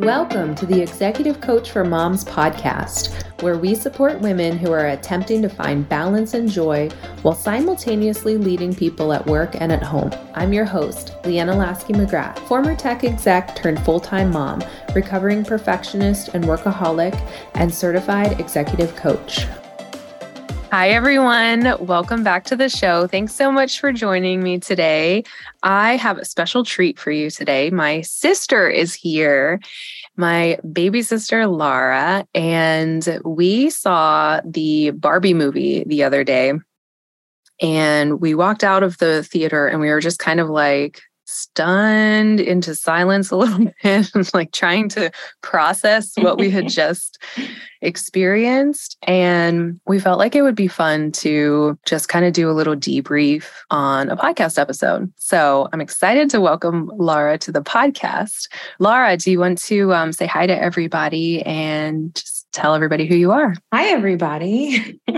Welcome 0.00 0.54
to 0.54 0.64
the 0.64 0.80
Executive 0.80 1.42
Coach 1.42 1.72
for 1.72 1.84
Moms 1.84 2.24
podcast, 2.24 3.12
where 3.42 3.58
we 3.58 3.74
support 3.74 4.18
women 4.18 4.56
who 4.56 4.72
are 4.72 4.86
attempting 4.86 5.42
to 5.42 5.50
find 5.50 5.86
balance 5.90 6.32
and 6.32 6.50
joy 6.50 6.88
while 7.20 7.34
simultaneously 7.34 8.38
leading 8.38 8.74
people 8.74 9.12
at 9.12 9.26
work 9.26 9.56
and 9.60 9.70
at 9.70 9.82
home. 9.82 10.10
I'm 10.34 10.54
your 10.54 10.64
host, 10.64 11.16
Leanna 11.26 11.54
Lasky 11.54 11.92
McGrath, 11.92 12.38
former 12.48 12.74
tech 12.74 13.04
exec 13.04 13.54
turned 13.56 13.84
full 13.84 14.00
time 14.00 14.30
mom, 14.30 14.64
recovering 14.94 15.44
perfectionist 15.44 16.28
and 16.28 16.44
workaholic, 16.44 17.14
and 17.52 17.72
certified 17.72 18.40
executive 18.40 18.96
coach. 18.96 19.44
Hi, 20.72 20.90
everyone. 20.90 21.74
Welcome 21.84 22.22
back 22.22 22.44
to 22.44 22.54
the 22.54 22.68
show. 22.68 23.08
Thanks 23.08 23.34
so 23.34 23.50
much 23.50 23.80
for 23.80 23.90
joining 23.92 24.40
me 24.40 24.60
today. 24.60 25.24
I 25.64 25.96
have 25.96 26.16
a 26.18 26.24
special 26.24 26.64
treat 26.64 26.96
for 26.96 27.10
you 27.10 27.28
today. 27.28 27.70
My 27.70 28.02
sister 28.02 28.68
is 28.68 28.94
here, 28.94 29.58
my 30.16 30.60
baby 30.72 31.02
sister, 31.02 31.48
Laura, 31.48 32.24
and 32.36 33.18
we 33.24 33.68
saw 33.70 34.40
the 34.44 34.90
Barbie 34.90 35.34
movie 35.34 35.82
the 35.88 36.04
other 36.04 36.22
day. 36.22 36.52
And 37.60 38.20
we 38.20 38.36
walked 38.36 38.62
out 38.62 38.84
of 38.84 38.96
the 38.98 39.24
theater 39.24 39.66
and 39.66 39.80
we 39.80 39.90
were 39.90 40.00
just 40.00 40.20
kind 40.20 40.38
of 40.38 40.48
like, 40.48 41.02
stunned 41.30 42.40
into 42.40 42.74
silence 42.74 43.30
a 43.30 43.36
little 43.36 43.72
bit, 43.82 44.34
like 44.34 44.52
trying 44.52 44.88
to 44.90 45.10
process 45.42 46.12
what 46.16 46.38
we 46.38 46.50
had 46.50 46.68
just 46.80 47.22
experienced. 47.82 48.96
And 49.02 49.80
we 49.86 49.98
felt 49.98 50.18
like 50.18 50.34
it 50.34 50.42
would 50.42 50.54
be 50.54 50.68
fun 50.68 51.12
to 51.12 51.78
just 51.86 52.08
kind 52.08 52.24
of 52.24 52.32
do 52.32 52.50
a 52.50 52.52
little 52.52 52.76
debrief 52.76 53.46
on 53.70 54.10
a 54.10 54.16
podcast 54.16 54.58
episode. 54.58 55.12
So 55.16 55.68
I'm 55.72 55.80
excited 55.80 56.30
to 56.30 56.40
welcome 56.40 56.90
Laura 56.94 57.38
to 57.38 57.52
the 57.52 57.62
podcast. 57.62 58.48
Laura, 58.78 59.16
do 59.16 59.30
you 59.30 59.38
want 59.38 59.58
to 59.62 59.94
um, 59.94 60.12
say 60.12 60.26
hi 60.26 60.46
to 60.46 60.62
everybody 60.62 61.42
and 61.42 62.14
just 62.14 62.46
tell 62.52 62.74
everybody 62.74 63.06
who 63.06 63.14
you 63.14 63.32
are? 63.32 63.54
Hi, 63.72 63.88
everybody. 63.88 65.00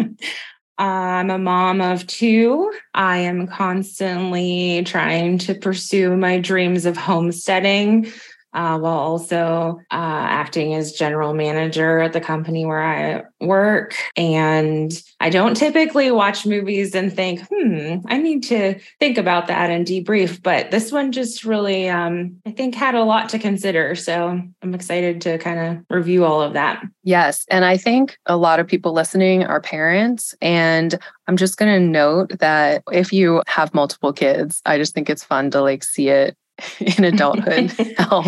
I'm 0.82 1.30
a 1.30 1.38
mom 1.38 1.80
of 1.80 2.08
two. 2.08 2.72
I 2.92 3.18
am 3.18 3.46
constantly 3.46 4.82
trying 4.84 5.38
to 5.38 5.54
pursue 5.54 6.16
my 6.16 6.40
dreams 6.40 6.86
of 6.86 6.96
homesteading 6.96 8.10
uh, 8.54 8.78
while 8.78 8.98
also 8.98 9.80
uh, 9.90 10.24
acting 10.28 10.74
as 10.74 10.92
general 10.92 11.34
manager 11.34 12.00
at 12.00 12.12
the 12.12 12.20
company 12.20 12.66
where 12.66 12.82
I 12.82 13.22
work. 13.40 13.94
And 14.16 14.92
I 15.20 15.30
don't 15.30 15.56
typically 15.56 16.10
watch 16.10 16.44
movies 16.46 16.94
and 16.94 17.12
think, 17.12 17.40
hmm, 17.50 17.96
I 18.06 18.18
need 18.18 18.42
to 18.44 18.78
think 19.00 19.18
about 19.18 19.46
that 19.46 19.70
and 19.70 19.86
debrief. 19.86 20.42
But 20.42 20.70
this 20.70 20.92
one 20.92 21.12
just 21.12 21.44
really, 21.44 21.88
um, 21.88 22.36
I 22.46 22.50
think, 22.50 22.74
had 22.74 22.94
a 22.94 23.04
lot 23.04 23.28
to 23.30 23.38
consider. 23.38 23.94
So 23.94 24.42
I'm 24.62 24.74
excited 24.74 25.20
to 25.22 25.38
kind 25.38 25.58
of 25.58 25.84
review 25.88 26.24
all 26.24 26.42
of 26.42 26.52
that. 26.52 26.82
Yes. 27.04 27.44
And 27.50 27.64
I 27.64 27.76
think 27.76 28.18
a 28.26 28.36
lot 28.36 28.60
of 28.60 28.66
people 28.66 28.92
listening 28.92 29.44
are 29.44 29.60
parents. 29.60 30.34
And 30.40 30.98
I'm 31.26 31.36
just 31.36 31.56
going 31.56 31.72
to 31.72 31.88
note 31.88 32.38
that 32.38 32.82
if 32.92 33.12
you 33.12 33.42
have 33.46 33.74
multiple 33.74 34.12
kids, 34.12 34.60
I 34.66 34.78
just 34.78 34.94
think 34.94 35.08
it's 35.08 35.24
fun 35.24 35.50
to 35.52 35.62
like 35.62 35.84
see 35.84 36.08
it 36.08 36.36
in 36.80 37.04
adulthood 37.04 37.72
how 37.98 38.24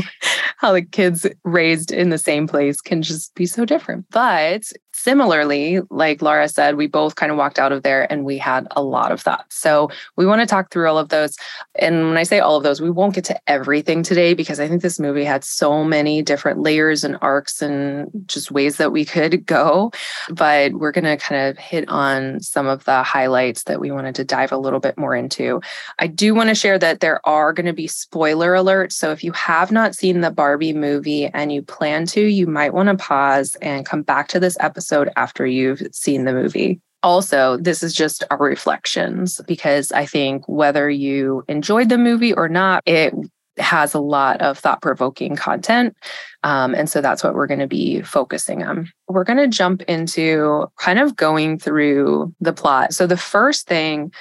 how 0.56 0.72
the 0.72 0.82
kids 0.82 1.26
raised 1.44 1.92
in 1.92 2.10
the 2.10 2.18
same 2.18 2.46
place 2.46 2.80
can 2.80 3.02
just 3.02 3.34
be 3.34 3.46
so 3.46 3.64
different. 3.64 4.06
But 4.10 4.72
similarly 5.04 5.80
like 5.90 6.22
laura 6.22 6.48
said 6.48 6.76
we 6.76 6.86
both 6.86 7.14
kind 7.14 7.30
of 7.30 7.38
walked 7.38 7.58
out 7.58 7.72
of 7.72 7.82
there 7.82 8.10
and 8.10 8.24
we 8.24 8.38
had 8.38 8.66
a 8.72 8.82
lot 8.82 9.12
of 9.12 9.20
thoughts. 9.20 9.56
So 9.56 9.90
we 10.16 10.26
want 10.26 10.40
to 10.40 10.46
talk 10.46 10.70
through 10.70 10.88
all 10.88 10.98
of 10.98 11.10
those. 11.10 11.36
And 11.76 12.08
when 12.08 12.16
i 12.16 12.22
say 12.22 12.40
all 12.40 12.56
of 12.56 12.62
those 12.62 12.80
we 12.80 12.90
won't 12.90 13.14
get 13.14 13.24
to 13.24 13.50
everything 13.50 14.02
today 14.02 14.34
because 14.34 14.60
i 14.60 14.68
think 14.68 14.82
this 14.82 14.98
movie 14.98 15.24
had 15.24 15.44
so 15.44 15.84
many 15.84 16.22
different 16.22 16.60
layers 16.60 17.04
and 17.04 17.18
arcs 17.20 17.62
and 17.62 18.10
just 18.26 18.50
ways 18.50 18.76
that 18.76 18.92
we 18.92 19.04
could 19.04 19.46
go. 19.46 19.92
But 20.30 20.72
we're 20.72 20.92
going 20.92 21.04
to 21.04 21.16
kind 21.16 21.48
of 21.48 21.58
hit 21.58 21.88
on 21.88 22.40
some 22.40 22.66
of 22.66 22.84
the 22.84 23.02
highlights 23.02 23.64
that 23.64 23.80
we 23.80 23.90
wanted 23.90 24.14
to 24.16 24.24
dive 24.24 24.52
a 24.52 24.56
little 24.58 24.80
bit 24.80 24.96
more 24.96 25.14
into. 25.14 25.60
I 25.98 26.06
do 26.06 26.34
want 26.34 26.48
to 26.48 26.54
share 26.54 26.78
that 26.78 27.00
there 27.00 27.20
are 27.26 27.52
going 27.52 27.66
to 27.66 27.72
be 27.72 27.86
spoiler 27.86 28.52
alerts. 28.52 28.92
So 28.92 29.10
if 29.10 29.24
you 29.24 29.32
have 29.32 29.72
not 29.72 29.94
seen 29.94 30.20
the 30.20 30.30
Barbie 30.30 30.72
movie 30.72 31.26
and 31.26 31.52
you 31.52 31.62
plan 31.62 32.06
to, 32.06 32.20
you 32.20 32.46
might 32.46 32.74
want 32.74 32.88
to 32.88 32.96
pause 32.96 33.56
and 33.56 33.86
come 33.86 34.02
back 34.02 34.28
to 34.28 34.40
this 34.40 34.56
episode 34.60 34.93
after 35.16 35.46
you've 35.46 35.82
seen 35.92 36.24
the 36.24 36.32
movie. 36.32 36.80
Also, 37.02 37.58
this 37.58 37.82
is 37.82 37.92
just 37.92 38.24
our 38.30 38.38
reflections 38.38 39.40
because 39.46 39.92
I 39.92 40.06
think 40.06 40.48
whether 40.48 40.88
you 40.88 41.44
enjoyed 41.48 41.90
the 41.90 41.98
movie 41.98 42.32
or 42.32 42.48
not, 42.48 42.82
it 42.86 43.12
has 43.58 43.94
a 43.94 44.00
lot 44.00 44.40
of 44.40 44.58
thought 44.58 44.82
provoking 44.82 45.36
content. 45.36 45.96
Um, 46.42 46.74
and 46.74 46.88
so 46.88 47.00
that's 47.00 47.22
what 47.22 47.34
we're 47.34 47.46
going 47.46 47.60
to 47.60 47.66
be 47.66 48.02
focusing 48.02 48.62
on. 48.62 48.90
We're 49.08 49.24
going 49.24 49.38
to 49.38 49.48
jump 49.48 49.82
into 49.82 50.66
kind 50.78 50.98
of 50.98 51.16
going 51.16 51.58
through 51.58 52.34
the 52.40 52.52
plot. 52.52 52.94
So, 52.94 53.06
the 53.06 53.16
first 53.16 53.66
thing 53.66 54.12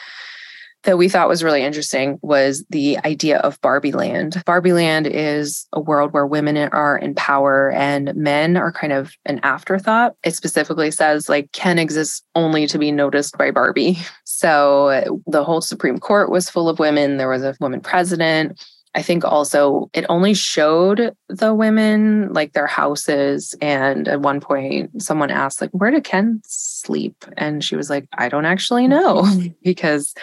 that 0.83 0.97
we 0.97 1.09
thought 1.09 1.29
was 1.29 1.43
really 1.43 1.63
interesting 1.63 2.19
was 2.21 2.63
the 2.69 2.97
idea 3.05 3.39
of 3.39 3.59
Barbie 3.61 3.91
Land. 3.91 4.43
Barbie 4.45 4.73
Land 4.73 5.07
is 5.07 5.67
a 5.73 5.79
world 5.79 6.13
where 6.13 6.25
women 6.25 6.57
are 6.57 6.97
in 6.97 7.15
power 7.15 7.71
and 7.71 8.13
men 8.15 8.57
are 8.57 8.71
kind 8.71 8.93
of 8.93 9.13
an 9.25 9.39
afterthought. 9.43 10.15
It 10.23 10.35
specifically 10.35 10.91
says 10.91 11.29
like 11.29 11.51
Ken 11.51 11.79
exists 11.79 12.21
only 12.35 12.67
to 12.67 12.77
be 12.77 12.91
noticed 12.91 13.37
by 13.37 13.51
Barbie. 13.51 13.97
So 14.25 15.21
the 15.25 15.43
whole 15.43 15.61
Supreme 15.61 15.99
Court 15.99 16.29
was 16.29 16.49
full 16.49 16.67
of 16.67 16.77
women. 16.77 17.15
There 17.15 17.29
was 17.29 17.43
a 17.43 17.55
woman 17.61 17.79
president. 17.79 18.61
I 18.95 19.01
think 19.01 19.23
also 19.23 19.89
it 19.93 20.05
only 20.09 20.33
showed 20.33 21.15
the 21.29 21.53
women 21.53 22.31
like 22.33 22.53
their 22.53 22.67
houses. 22.67 23.55
And 23.61 24.07
at 24.07 24.21
one 24.21 24.41
point, 24.41 25.01
someone 25.01 25.31
asked, 25.31 25.61
like, 25.61 25.71
where 25.71 25.91
did 25.91 26.03
Ken 26.03 26.41
sleep? 26.45 27.25
And 27.37 27.63
she 27.63 27.75
was 27.75 27.89
like, 27.89 28.07
I 28.13 28.27
don't 28.27 28.45
actually 28.45 28.87
know 28.87 29.25
because 29.63 30.13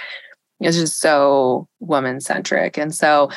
is 0.61 0.77
just 0.77 1.01
so 1.01 1.69
woman 1.81 2.21
centric. 2.21 2.79
And 2.79 2.95
so 2.95 3.31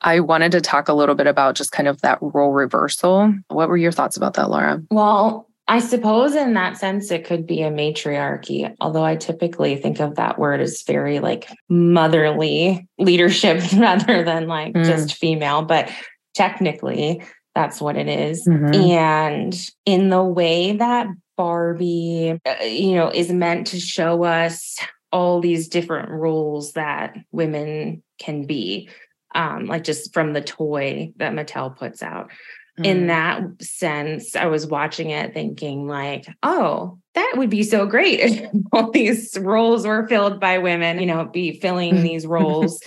I 0.00 0.20
wanted 0.20 0.52
to 0.52 0.60
talk 0.60 0.88
a 0.88 0.94
little 0.94 1.14
bit 1.14 1.26
about 1.26 1.54
just 1.54 1.72
kind 1.72 1.88
of 1.88 2.00
that 2.00 2.18
role 2.20 2.52
reversal. 2.52 3.34
What 3.48 3.68
were 3.68 3.76
your 3.76 3.92
thoughts 3.92 4.16
about 4.16 4.34
that, 4.34 4.50
Laura? 4.50 4.82
Well, 4.90 5.46
I 5.68 5.78
suppose 5.78 6.34
in 6.34 6.54
that 6.54 6.78
sense, 6.78 7.10
it 7.10 7.24
could 7.24 7.46
be 7.46 7.62
a 7.62 7.70
matriarchy, 7.70 8.74
although 8.80 9.04
I 9.04 9.14
typically 9.14 9.76
think 9.76 10.00
of 10.00 10.16
that 10.16 10.38
word 10.38 10.60
as 10.60 10.82
very 10.82 11.20
like 11.20 11.48
motherly 11.68 12.88
leadership 12.98 13.62
rather 13.76 14.24
than 14.24 14.48
like 14.48 14.74
mm. 14.74 14.84
just 14.84 15.14
female. 15.14 15.62
But 15.62 15.88
technically, 16.34 17.22
that's 17.54 17.80
what 17.80 17.96
it 17.96 18.08
is. 18.08 18.46
Mm-hmm. 18.48 18.74
And 18.74 19.70
in 19.84 20.08
the 20.08 20.24
way 20.24 20.72
that 20.72 21.08
Barbie, 21.36 22.38
uh, 22.44 22.64
you 22.64 22.94
know, 22.96 23.08
is 23.08 23.30
meant 23.30 23.68
to 23.68 23.80
show 23.80 24.24
us 24.24 24.76
all 25.12 25.40
these 25.40 25.68
different 25.68 26.10
roles 26.10 26.72
that 26.72 27.16
women 27.32 28.02
can 28.18 28.46
be, 28.46 28.88
um, 29.34 29.66
like 29.66 29.84
just 29.84 30.12
from 30.12 30.32
the 30.32 30.40
toy 30.40 31.12
that 31.16 31.32
Mattel 31.32 31.76
puts 31.76 32.02
out. 32.02 32.30
Mm. 32.78 32.86
In 32.86 33.06
that 33.08 33.42
sense, 33.60 34.36
I 34.36 34.46
was 34.46 34.66
watching 34.66 35.10
it 35.10 35.34
thinking, 35.34 35.86
like, 35.86 36.26
oh, 36.42 36.98
that 37.14 37.34
would 37.36 37.50
be 37.50 37.62
so 37.62 37.86
great 37.86 38.20
if 38.20 38.50
all 38.72 38.90
these 38.90 39.36
roles 39.40 39.86
were 39.86 40.08
filled 40.08 40.40
by 40.40 40.58
women, 40.58 41.00
you 41.00 41.06
know, 41.06 41.24
be 41.24 41.58
filling 41.60 42.02
these 42.02 42.26
roles. 42.26 42.80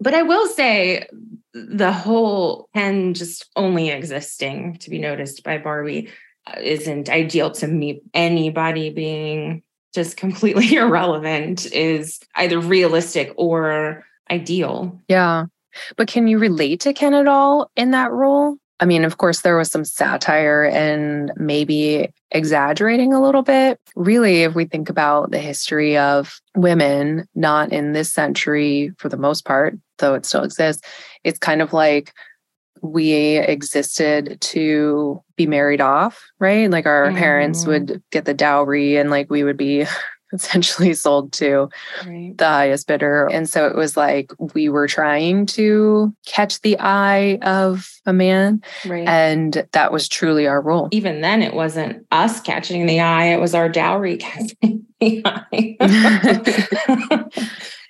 but 0.00 0.14
I 0.14 0.22
will 0.22 0.46
say, 0.48 1.06
the 1.54 1.92
whole 1.92 2.68
Ken 2.74 3.14
just 3.14 3.48
only 3.56 3.90
existing 3.90 4.76
to 4.78 4.90
be 4.90 4.98
noticed 4.98 5.42
by 5.42 5.58
Barbie 5.58 6.10
uh, 6.46 6.60
isn't 6.60 7.08
ideal 7.08 7.50
to 7.52 7.66
me. 7.66 8.02
Anybody 8.14 8.90
being 8.90 9.62
just 9.94 10.16
completely 10.16 10.74
irrelevant 10.74 11.70
is 11.72 12.20
either 12.34 12.58
realistic 12.58 13.32
or 13.36 14.04
ideal. 14.30 15.00
Yeah. 15.08 15.46
But 15.96 16.08
can 16.08 16.26
you 16.26 16.38
relate 16.38 16.80
to 16.80 16.92
Ken 16.92 17.14
at 17.14 17.28
all 17.28 17.70
in 17.76 17.92
that 17.92 18.10
role? 18.10 18.56
I 18.80 18.84
mean, 18.84 19.04
of 19.04 19.18
course, 19.18 19.40
there 19.40 19.56
was 19.56 19.70
some 19.70 19.84
satire 19.84 20.64
and 20.64 21.32
maybe 21.36 22.08
exaggerating 22.30 23.12
a 23.12 23.20
little 23.20 23.42
bit. 23.42 23.80
Really, 23.96 24.44
if 24.44 24.54
we 24.54 24.66
think 24.66 24.88
about 24.88 25.32
the 25.32 25.38
history 25.38 25.96
of 25.96 26.40
women, 26.54 27.26
not 27.34 27.72
in 27.72 27.92
this 27.92 28.12
century 28.12 28.92
for 28.98 29.08
the 29.08 29.16
most 29.16 29.44
part, 29.44 29.76
though 29.98 30.14
it 30.14 30.24
still 30.24 30.44
exists, 30.44 30.86
it's 31.24 31.40
kind 31.40 31.60
of 31.60 31.72
like 31.72 32.12
we 32.82 33.38
existed 33.38 34.40
to 34.40 35.22
be 35.36 35.46
married 35.46 35.80
off, 35.80 36.22
right? 36.38 36.70
Like 36.70 36.86
our 36.86 37.10
mm. 37.10 37.16
parents 37.16 37.66
would 37.66 38.02
get 38.10 38.24
the 38.24 38.34
dowry 38.34 38.96
and 38.96 39.10
like 39.10 39.30
we 39.30 39.44
would 39.44 39.56
be 39.56 39.86
essentially 40.32 40.92
sold 40.94 41.32
to 41.32 41.68
right. 42.04 42.34
the 42.36 42.46
highest 42.46 42.86
bidder. 42.86 43.26
And 43.32 43.48
so 43.48 43.66
it 43.66 43.74
was 43.74 43.96
like 43.96 44.30
we 44.54 44.68
were 44.68 44.86
trying 44.86 45.46
to 45.46 46.14
catch 46.26 46.60
the 46.60 46.76
eye 46.78 47.38
of 47.42 47.88
a 48.04 48.12
man. 48.12 48.62
Right. 48.84 49.08
And 49.08 49.66
that 49.72 49.92
was 49.92 50.08
truly 50.08 50.46
our 50.46 50.60
role. 50.60 50.88
Even 50.90 51.20
then, 51.22 51.42
it 51.42 51.54
wasn't 51.54 52.06
us 52.10 52.40
catching 52.40 52.86
the 52.86 53.00
eye, 53.00 53.26
it 53.26 53.40
was 53.40 53.54
our 53.54 53.68
dowry 53.68 54.16
catching 54.18 54.84
the 55.00 55.22
eye. 55.24 55.76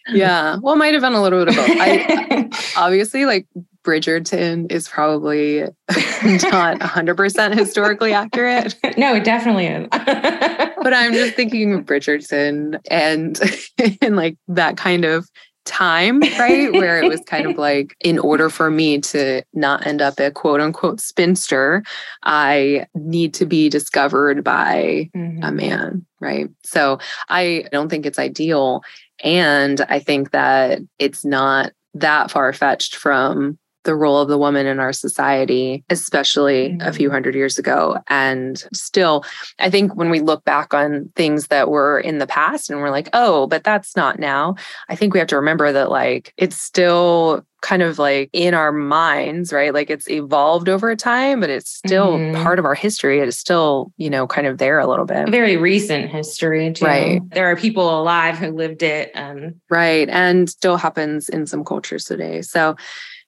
yeah. 0.09 0.59
Well, 0.63 0.75
it 0.75 0.79
might 0.79 0.95
have 0.95 1.03
been 1.03 1.15
a 1.15 1.23
little 1.23 1.45
bit 1.45 1.49
of 1.49 1.57
both. 1.57 1.71
I 1.71 2.51
obviously 2.77 3.27
like 3.27 3.47
Bridgerton 3.85 4.71
is 4.71 4.89
probably 4.89 5.63
not 5.63 6.79
100% 6.81 7.59
historically 7.59 8.13
accurate. 8.13 8.77
No, 8.97 9.15
it 9.15 9.23
definitely 9.23 9.67
is. 9.67 9.87
but 9.93 10.93
I'm 10.93 11.13
just 11.13 11.35
thinking 11.35 11.73
of 11.73 11.85
Bridgerton 11.85 12.81
and 12.91 13.41
and 14.03 14.17
like 14.17 14.37
that 14.49 14.77
kind 14.77 15.05
of 15.05 15.29
time, 15.69 16.21
right? 16.21 16.73
Where 16.73 17.01
it 17.01 17.09
was 17.09 17.21
kind 17.27 17.47
of 17.47 17.57
like, 17.57 17.95
in 18.01 18.19
order 18.19 18.51
for 18.51 18.71
me 18.71 19.01
to 19.03 19.43
not 19.53 19.87
end 19.87 20.03
up 20.03 20.19
a 20.19 20.31
quote 20.33 20.61
unquote 20.61 21.01
spinster, 21.01 21.85
I 22.25 22.87
need 22.95 23.35
to 23.35 23.47
be 23.47 23.69
discovered 23.69 24.43
by 24.43 25.11
mm-hmm. 25.15 25.45
a 25.45 25.53
man, 25.53 26.07
right? 26.21 26.49
So 26.65 26.99
I 27.29 27.67
don't 27.71 27.89
think 27.89 28.07
it's 28.07 28.19
ideal. 28.19 28.83
And 29.23 29.81
I 29.83 30.01
think 30.01 30.33
that 30.33 30.81
it's 30.99 31.25
not 31.25 31.73
that 31.95 32.31
far 32.31 32.53
fetched 32.53 32.97
from 32.97 33.59
the 33.89 33.97
role 33.97 34.19
of 34.19 34.29
the 34.29 34.37
woman 34.37 34.67
in 34.67 34.79
our 34.81 34.93
society, 34.93 35.83
especially 35.89 36.69
mm-hmm. 36.69 36.87
a 36.87 36.93
few 36.93 37.09
mm-hmm. 37.09 37.15
hundred 37.15 37.35
years 37.35 37.59
ago. 37.59 37.97
And 38.09 38.63
still, 38.75 39.25
I 39.59 39.71
think 39.71 39.97
when 39.97 40.11
we 40.11 40.21
look 40.21 40.45
back 40.45 40.75
on 40.75 41.11
things 41.17 41.47
that 41.47 41.71
were 41.71 41.99
in 41.99 42.19
the 42.19 42.27
past 42.27 42.69
and 42.69 42.81
we're 42.81 42.91
like, 42.91 43.09
oh, 43.15 43.47
but 43.47 43.65
that's 43.65 43.97
not 43.97 44.19
now, 44.19 44.57
I 44.91 44.95
think 44.95 45.15
we 45.15 45.21
have 45.21 45.29
to 45.29 45.37
remember 45.37 45.73
that, 45.73 45.91
like, 45.91 46.35
it's 46.37 46.59
still 46.59 47.47
kind 47.61 47.83
of 47.83 47.99
like 47.99 48.31
in 48.33 48.55
our 48.55 48.71
minds, 48.71 49.53
right? 49.53 49.75
Like 49.75 49.91
it's 49.91 50.09
evolved 50.09 50.69
over 50.69 50.95
time, 50.95 51.41
but 51.41 51.51
it's 51.51 51.71
still 51.71 52.13
mm-hmm. 52.13 52.41
part 52.43 52.59
of 52.59 52.65
our 52.65 52.75
history. 52.75 53.21
It 53.21 53.27
is 53.27 53.37
still, 53.37 53.91
you 53.97 54.11
know, 54.11 54.29
kind 54.29 54.47
of 54.47 54.59
there 54.59 54.79
a 54.79 54.87
little 54.87 55.07
bit. 55.07 55.29
Very 55.31 55.57
recent 55.57 56.11
history, 56.11 56.73
too. 56.73 56.85
Right. 56.85 57.21
There 57.31 57.51
are 57.51 57.57
people 57.57 58.01
alive 58.01 58.37
who 58.39 58.53
lived 58.53 58.85
it. 58.85 59.11
Um, 59.15 59.55
right. 59.71 60.09
And 60.11 60.49
still 60.49 60.77
happens 60.77 61.29
in 61.29 61.47
some 61.47 61.65
cultures 61.65 62.05
today. 62.05 62.43
So, 62.43 62.77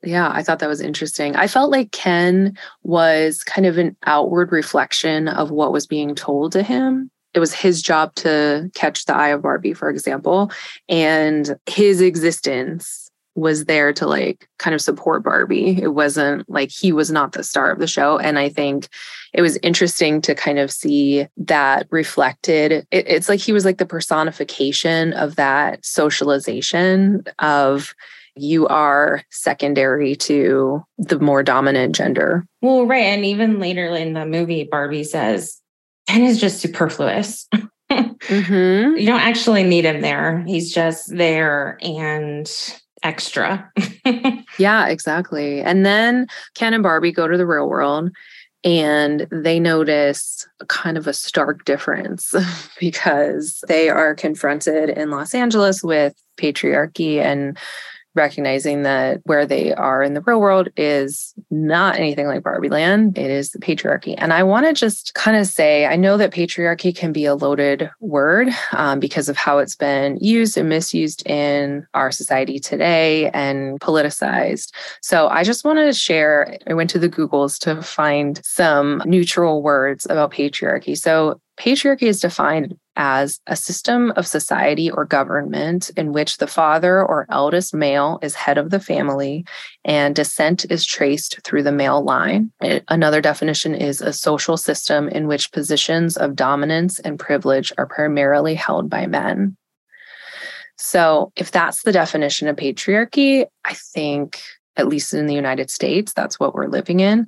yeah, 0.02 0.30
I 0.32 0.42
thought 0.42 0.60
that 0.60 0.68
was 0.68 0.80
interesting. 0.80 1.36
I 1.36 1.46
felt 1.46 1.70
like 1.70 1.92
Ken 1.92 2.56
was 2.82 3.42
kind 3.44 3.66
of 3.66 3.78
an 3.78 3.96
outward 4.06 4.52
reflection 4.52 5.28
of 5.28 5.50
what 5.50 5.72
was 5.72 5.86
being 5.86 6.14
told 6.14 6.52
to 6.52 6.62
him. 6.62 7.10
It 7.34 7.40
was 7.40 7.54
his 7.54 7.82
job 7.82 8.14
to 8.16 8.70
catch 8.74 9.04
the 9.04 9.14
eye 9.14 9.28
of 9.28 9.42
Barbie, 9.42 9.74
for 9.74 9.88
example, 9.88 10.50
and 10.88 11.56
his 11.66 12.00
existence 12.00 13.10
was 13.36 13.66
there 13.66 13.92
to 13.92 14.06
like 14.06 14.48
kind 14.58 14.74
of 14.74 14.80
support 14.80 15.22
Barbie. 15.22 15.80
It 15.80 15.94
wasn't 15.94 16.48
like 16.50 16.70
he 16.70 16.92
was 16.92 17.10
not 17.10 17.32
the 17.32 17.44
star 17.44 17.70
of 17.70 17.78
the 17.78 17.86
show. 17.86 18.18
And 18.18 18.38
I 18.38 18.48
think 18.48 18.88
it 19.32 19.42
was 19.42 19.58
interesting 19.62 20.20
to 20.22 20.34
kind 20.34 20.58
of 20.58 20.70
see 20.70 21.26
that 21.36 21.86
reflected. 21.90 22.72
It, 22.72 22.86
it's 22.90 23.28
like 23.28 23.40
he 23.40 23.52
was 23.52 23.64
like 23.64 23.78
the 23.78 23.86
personification 23.86 25.12
of 25.12 25.36
that 25.36 25.84
socialization 25.84 27.22
of 27.38 27.94
you 28.36 28.66
are 28.68 29.22
secondary 29.30 30.14
to 30.16 30.84
the 30.98 31.18
more 31.18 31.42
dominant 31.42 31.94
gender. 31.94 32.46
Well, 32.62 32.86
right. 32.86 33.04
And 33.04 33.24
even 33.24 33.58
later 33.58 33.86
in 33.94 34.12
the 34.14 34.26
movie, 34.26 34.64
Barbie 34.64 35.04
says, 35.04 35.60
Ken 36.08 36.22
is 36.22 36.40
just 36.40 36.60
superfluous. 36.60 37.46
mm-hmm. 37.90 38.96
You 38.96 39.06
don't 39.06 39.20
actually 39.20 39.62
need 39.62 39.84
him 39.84 40.00
there. 40.00 40.44
He's 40.46 40.72
just 40.72 41.16
there 41.16 41.78
and 41.82 42.50
extra. 43.02 43.70
yeah, 44.58 44.88
exactly. 44.88 45.60
And 45.60 45.84
then 45.84 46.26
Ken 46.54 46.74
and 46.74 46.82
Barbie 46.82 47.12
go 47.12 47.28
to 47.28 47.36
the 47.36 47.46
real 47.46 47.68
world 47.68 48.10
and 48.62 49.26
they 49.30 49.58
notice 49.58 50.46
kind 50.68 50.98
of 50.98 51.06
a 51.06 51.14
stark 51.14 51.64
difference 51.64 52.34
because 52.80 53.62
they 53.68 53.88
are 53.88 54.14
confronted 54.14 54.90
in 54.90 55.10
Los 55.10 55.34
Angeles 55.34 55.82
with 55.82 56.14
patriarchy 56.36 57.18
and 57.18 57.56
recognizing 58.14 58.82
that 58.82 59.20
where 59.24 59.46
they 59.46 59.72
are 59.72 60.02
in 60.02 60.14
the 60.14 60.20
real 60.22 60.40
world 60.40 60.68
is 60.76 61.34
not 61.50 61.96
anything 61.96 62.26
like 62.26 62.42
Barbie 62.42 62.68
Land. 62.68 63.16
It 63.16 63.30
is 63.30 63.50
the 63.50 63.58
patriarchy. 63.58 64.14
And 64.18 64.32
I 64.32 64.42
want 64.42 64.66
to 64.66 64.72
just 64.72 65.14
kind 65.14 65.36
of 65.36 65.46
say 65.46 65.86
I 65.86 65.96
know 65.96 66.16
that 66.16 66.32
patriarchy 66.32 66.94
can 66.94 67.12
be 67.12 67.24
a 67.24 67.34
loaded 67.34 67.90
word 68.00 68.48
um, 68.72 69.00
because 69.00 69.28
of 69.28 69.36
how 69.36 69.58
it's 69.58 69.76
been 69.76 70.18
used 70.20 70.56
and 70.56 70.68
misused 70.68 71.26
in 71.26 71.86
our 71.94 72.10
society 72.10 72.58
today 72.58 73.30
and 73.30 73.78
politicized. 73.80 74.72
So 75.02 75.28
I 75.28 75.44
just 75.44 75.64
wanted 75.64 75.86
to 75.86 75.92
share, 75.92 76.58
I 76.66 76.74
went 76.74 76.90
to 76.90 76.98
the 76.98 77.08
Googles 77.08 77.58
to 77.60 77.82
find 77.82 78.40
some 78.44 79.02
neutral 79.06 79.62
words 79.62 80.06
about 80.06 80.32
patriarchy. 80.32 80.98
So 80.98 81.40
Patriarchy 81.60 82.04
is 82.04 82.20
defined 82.20 82.74
as 82.96 83.38
a 83.46 83.54
system 83.54 84.14
of 84.16 84.26
society 84.26 84.90
or 84.90 85.04
government 85.04 85.90
in 85.94 86.10
which 86.10 86.38
the 86.38 86.46
father 86.46 87.04
or 87.04 87.26
eldest 87.28 87.74
male 87.74 88.18
is 88.22 88.34
head 88.34 88.56
of 88.56 88.70
the 88.70 88.80
family 88.80 89.44
and 89.84 90.16
descent 90.16 90.64
is 90.70 90.86
traced 90.86 91.38
through 91.44 91.62
the 91.62 91.70
male 91.70 92.02
line. 92.02 92.50
Eh, 92.62 92.80
another 92.88 93.20
definition 93.20 93.74
is 93.74 94.00
a 94.00 94.10
social 94.10 94.56
system 94.56 95.06
in 95.10 95.26
which 95.26 95.52
positions 95.52 96.16
of 96.16 96.34
dominance 96.34 96.98
and 96.98 97.18
privilege 97.18 97.74
are 97.76 97.86
primarily 97.86 98.54
held 98.54 98.88
by 98.88 99.06
men. 99.06 99.54
So, 100.78 101.30
if 101.36 101.50
that's 101.50 101.82
the 101.82 101.92
definition 101.92 102.48
of 102.48 102.56
patriarchy, 102.56 103.44
I 103.66 103.74
think 103.74 104.40
at 104.76 104.88
least 104.88 105.12
in 105.12 105.26
the 105.26 105.34
United 105.34 105.70
States, 105.70 106.14
that's 106.14 106.40
what 106.40 106.54
we're 106.54 106.68
living 106.68 107.00
in. 107.00 107.26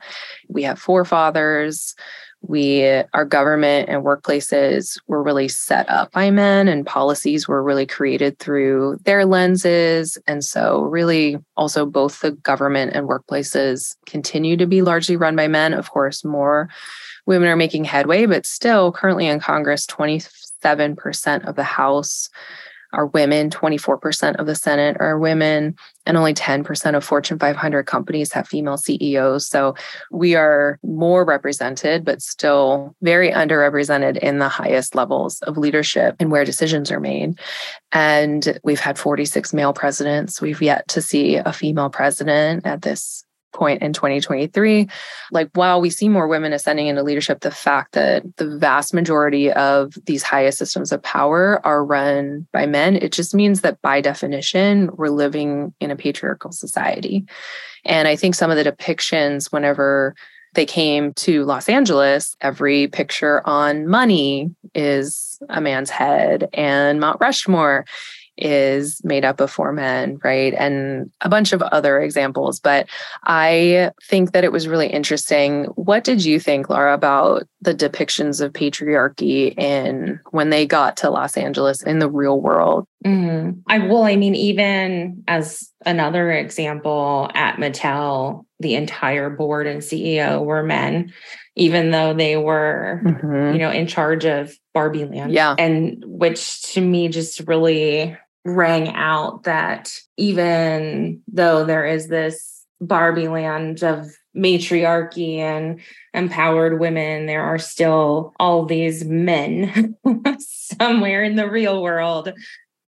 We 0.49 0.63
have 0.63 0.79
forefathers 0.79 1.95
we 2.43 2.83
our 3.15 3.25
government 3.25 3.89
and 3.89 4.05
workplaces 4.05 5.01
were 5.07 5.23
really 5.23 5.49
set 5.49 5.89
up 5.89 6.13
by 6.13 6.31
men 6.31 6.69
and 6.69 6.87
policies 6.87 7.47
were 7.47 7.63
really 7.63 7.87
created 7.87 8.39
through 8.39 8.99
their 9.05 9.25
lenses. 9.25 10.19
And 10.27 10.45
so 10.45 10.83
really 10.83 11.39
also 11.57 11.87
both 11.87 12.21
the 12.21 12.33
government 12.33 12.93
and 12.95 13.09
workplaces 13.09 13.97
continue 14.07 14.57
to 14.57 14.67
be 14.67 14.83
largely 14.83 15.17
run 15.17 15.37
by 15.37 15.49
men. 15.49 15.73
Of 15.73 15.91
course 15.91 16.25
more 16.25 16.69
women 17.27 17.49
are 17.49 17.57
making 17.57 17.85
headway 17.85 18.27
but 18.27 18.47
still 18.47 18.93
currently 18.93 19.27
in 19.27 19.39
congress 19.41 19.87
27% 19.87 21.49
of 21.49 21.57
the 21.57 21.63
house 21.63 22.29
are 22.93 23.07
women, 23.07 23.51
24% 23.51 24.37
of 24.37 24.47
the 24.47 24.55
Senate 24.55 24.97
are 25.01 25.19
women, 25.19 25.77
and 26.07 26.17
only 26.17 26.35
10% 26.35 26.97
of 26.97 27.05
Fortune 27.05 27.39
500 27.39 27.85
companies 27.85 28.33
have 28.33 28.49
female 28.49 28.77
CEOs. 28.77 29.47
So 29.47 29.75
we 30.11 30.35
are 30.35 30.79
more 30.83 31.25
represented, 31.25 32.05
but 32.05 32.23
still 32.23 32.95
very 33.03 33.31
underrepresented 33.31 34.19
in 34.19 34.39
the 34.39 34.49
highest 34.49 34.95
levels 34.95 35.41
of 35.43 35.57
leadership 35.57 36.17
and 36.19 36.31
where 36.31 36.45
decisions 36.45 36.91
are 36.91 37.01
made. 37.01 37.39
And 37.93 38.59
we've 38.65 38.81
had 38.81 38.99
46 38.99 39.53
male 39.53 39.73
presidents. 39.73 40.41
We've 40.41 40.63
yet 40.63 40.89
to 40.89 41.03
see 41.03 41.37
a 41.37 41.53
female 41.53 41.91
president 41.91 42.67
at 42.67 42.83
this 42.83 43.25
point 43.53 43.83
in 43.83 43.93
2023 43.93 44.89
like 45.31 45.51
while 45.55 45.81
we 45.81 45.91
see 45.91 46.09
more 46.09 46.29
women 46.29 46.53
ascending 46.53 46.87
into 46.87 47.03
leadership 47.03 47.41
the 47.41 47.51
fact 47.51 47.93
that 47.93 48.23
the 48.37 48.59
vast 48.59 48.95
majority 48.95 49.51
of 49.53 49.95
these 50.07 50.23
highest 50.23 50.59
systems 50.59 50.93
of 50.93 51.03
power 51.03 51.65
are 51.65 51.85
run 51.85 52.47
by 52.53 52.67
men 52.67 52.97
it 52.97 53.13
just 53.13 53.35
means 53.35 53.61
that 53.61 53.81
by 53.83 54.01
definition 54.01 54.91
we're 54.95 55.09
living 55.09 55.73
in 55.81 55.91
a 55.91 55.97
patriarchal 55.97 56.53
society. 56.53 57.25
And 57.85 58.09
i 58.09 58.17
think 58.17 58.35
some 58.35 58.51
of 58.51 58.57
the 58.57 58.71
depictions 58.71 59.53
whenever 59.53 60.15
they 60.55 60.67
came 60.67 61.15
to 61.15 61.45
Los 61.45 61.69
Angeles, 61.69 62.37
every 62.41 62.89
picture 62.89 63.47
on 63.47 63.89
money 63.89 64.55
is 64.75 65.41
a 65.49 65.61
man's 65.61 65.91
head, 65.91 66.49
and 66.53 67.01
Mount 67.01 67.21
Rushmore 67.21 67.87
is 68.37 69.03
made 69.05 69.25
up 69.25 69.41
of 69.41 69.51
four 69.51 69.73
men, 69.73 70.19
right? 70.25 70.55
And 70.55 71.11
a 71.21 71.29
bunch 71.29 71.53
of 71.53 71.63
other 71.63 72.01
examples. 72.01 72.61
But 72.61 72.89
I 73.25 73.91
think 74.03 74.33
that 74.33 74.45
it 74.45 74.53
was 74.53 74.69
really 74.69 74.89
interesting. 74.89 75.65
What 75.75 76.05
did 76.05 76.25
you 76.25 76.41
think, 76.41 76.69
Laura, 76.69 76.95
about 76.95 77.47
the 77.63 77.75
depictions 77.75 78.41
of 78.41 78.53
patriarchy 78.53 79.57
in 79.59 80.21
when 80.31 80.51
they 80.51 80.67
got 80.67 80.97
to 80.99 81.11
Los 81.11 81.37
Angeles 81.37 81.83
in 81.83 81.99
the 81.99 82.11
real 82.11 82.41
world? 82.41 82.87
Mm-hmm. 83.05 83.61
I 83.69 83.79
will, 83.79 84.03
I 84.03 84.17
mean, 84.17 84.35
even 84.35 85.25
as 85.27 85.71
another 85.87 86.31
example 86.31 87.31
at 87.35 87.57
Mattel, 87.57 88.45
the 88.61 88.75
entire 88.75 89.31
board 89.31 89.67
and 89.67 89.81
CEO 89.81 90.45
were 90.45 90.63
men 90.63 91.13
even 91.55 91.91
though 91.91 92.15
they 92.15 92.37
were, 92.37 93.01
mm-hmm. 93.05 93.53
you 93.53 93.59
know, 93.59 93.71
in 93.71 93.87
charge 93.87 94.25
of 94.25 94.53
Barbie 94.73 95.05
Land. 95.05 95.33
Yeah. 95.33 95.55
And 95.59 96.03
which 96.07 96.63
to 96.73 96.81
me 96.81 97.09
just 97.09 97.41
really 97.41 98.17
rang 98.45 98.89
out 98.89 99.45
that 99.45 99.93
even 100.17 101.23
though 101.29 101.65
there 101.65 101.87
is 101.87 102.09
this 102.09 102.67
Barbie 102.81 103.29
land 103.29 103.85
of 103.85 104.11
matriarchy 104.35 105.41
and 105.41 105.81
empowered 106.15 106.81
women, 106.81 107.27
there 107.27 107.43
are 107.43 107.59
still 107.59 108.35
all 108.39 108.65
these 108.65 109.05
men 109.05 109.97
somewhere 110.39 111.23
in 111.23 111.37
the 111.37 111.51
real 111.51 111.83
world 111.83 112.33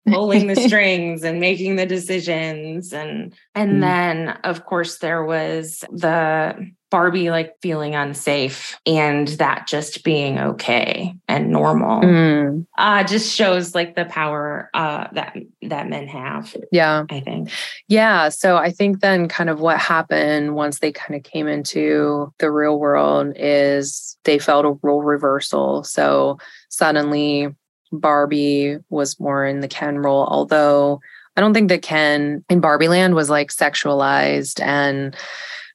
pulling 0.06 0.46
the 0.46 0.56
strings 0.68 1.22
and 1.22 1.40
making 1.40 1.76
the 1.76 1.86
decisions 1.86 2.92
and 2.92 3.34
and 3.54 3.74
mm. 3.74 3.80
then 3.80 4.28
of 4.44 4.64
course 4.64 4.98
there 4.98 5.24
was 5.24 5.84
the 5.90 6.70
Barbie 6.90 7.30
like 7.30 7.54
feeling 7.62 7.94
unsafe 7.94 8.78
and 8.84 9.28
that 9.28 9.66
just 9.66 10.04
being 10.04 10.38
okay 10.38 11.14
and 11.26 11.50
normal 11.50 12.02
mm. 12.02 12.66
uh 12.76 13.02
just 13.04 13.34
shows 13.34 13.74
like 13.74 13.94
the 13.94 14.04
power 14.04 14.68
uh 14.74 15.06
that 15.12 15.36
that 15.62 15.88
men 15.88 16.08
have. 16.08 16.54
Yeah. 16.70 17.04
I 17.08 17.20
think. 17.20 17.50
Yeah, 17.88 18.28
so 18.28 18.56
I 18.56 18.70
think 18.70 19.00
then 19.00 19.28
kind 19.28 19.50
of 19.50 19.60
what 19.60 19.78
happened 19.78 20.54
once 20.54 20.80
they 20.80 20.92
kind 20.92 21.14
of 21.14 21.22
came 21.22 21.48
into 21.48 22.32
the 22.38 22.50
real 22.50 22.78
world 22.78 23.32
is 23.36 24.16
they 24.24 24.38
felt 24.38 24.64
a 24.64 24.78
role 24.82 25.02
reversal. 25.02 25.84
So 25.84 26.38
suddenly 26.68 27.48
Barbie 27.92 28.78
was 28.90 29.20
more 29.20 29.44
in 29.44 29.60
the 29.60 29.68
Ken 29.68 29.98
role, 29.98 30.26
although 30.28 31.00
I 31.36 31.40
don't 31.40 31.54
think 31.54 31.68
that 31.68 31.82
Ken 31.82 32.44
in 32.48 32.60
Barbie 32.60 32.88
Land 32.88 33.14
was 33.14 33.30
like 33.30 33.50
sexualized 33.50 34.60
and 34.60 35.16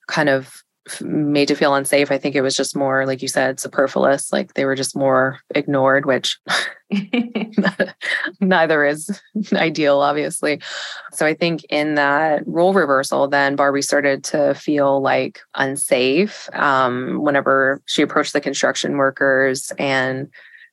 kind 0.08 0.30
of 0.30 0.64
made 1.02 1.48
to 1.50 1.56
feel 1.56 1.76
unsafe. 1.76 2.12
I 2.12 2.18
think 2.18 2.36
it 2.36 2.42
was 2.42 2.56
just 2.56 2.76
more, 2.76 3.06
like 3.06 3.22
you 3.22 3.28
said, 3.28 3.60
superfluous. 3.60 4.32
Like 4.32 4.54
they 4.54 4.66
were 4.66 4.76
just 4.76 4.96
more 4.96 5.40
ignored, 5.54 6.06
which 6.06 6.40
neither 8.40 8.86
is 8.86 9.22
ideal, 9.54 10.00
obviously. 10.00 10.62
So 11.12 11.26
I 11.26 11.34
think 11.34 11.66
in 11.70 11.96
that 11.96 12.48
role 12.48 12.74
reversal, 12.74 13.28
then 13.28 13.56
Barbie 13.56 13.82
started 13.82 14.24
to 14.26 14.54
feel 14.54 15.02
like 15.02 15.42
unsafe 15.56 16.50
um, 16.54 17.22
whenever 17.22 17.82
she 17.86 18.02
approached 18.02 18.34
the 18.34 18.42
construction 18.42 18.98
workers 18.98 19.72
and 19.78 20.30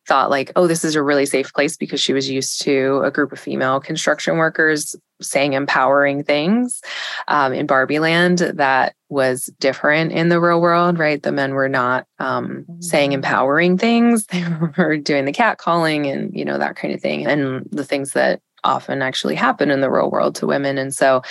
thought 0.06 0.30
like 0.30 0.52
oh 0.56 0.66
this 0.66 0.84
is 0.84 0.94
a 0.94 1.02
really 1.02 1.26
safe 1.26 1.52
place 1.52 1.76
because 1.76 2.00
she 2.00 2.12
was 2.12 2.28
used 2.28 2.60
to 2.62 3.00
a 3.04 3.10
group 3.10 3.32
of 3.32 3.38
female 3.38 3.80
construction 3.80 4.36
workers 4.36 4.94
saying 5.20 5.52
empowering 5.52 6.22
things 6.22 6.82
um, 7.28 7.52
in 7.52 7.66
barbie 7.66 7.98
land 7.98 8.38
that 8.38 8.94
was 9.08 9.46
different 9.60 10.12
in 10.12 10.28
the 10.28 10.40
real 10.40 10.60
world 10.60 10.98
right 10.98 11.22
the 11.22 11.32
men 11.32 11.54
were 11.54 11.68
not 11.68 12.06
um, 12.18 12.64
saying 12.80 13.10
mm. 13.10 13.14
empowering 13.14 13.78
things 13.78 14.26
they 14.32 14.44
were 14.76 14.96
doing 14.96 15.24
the 15.24 15.32
cat 15.32 15.58
calling 15.58 16.06
and 16.06 16.34
you 16.34 16.44
know 16.44 16.58
that 16.58 16.76
kind 16.76 16.92
of 16.92 17.00
thing 17.00 17.26
and 17.26 17.66
the 17.70 17.84
things 17.84 18.12
that 18.12 18.40
often 18.62 19.02
actually 19.02 19.34
happen 19.34 19.70
in 19.70 19.80
the 19.80 19.90
real 19.90 20.10
world 20.10 20.34
to 20.34 20.46
women 20.46 20.78
and 20.78 20.94
so 20.94 21.22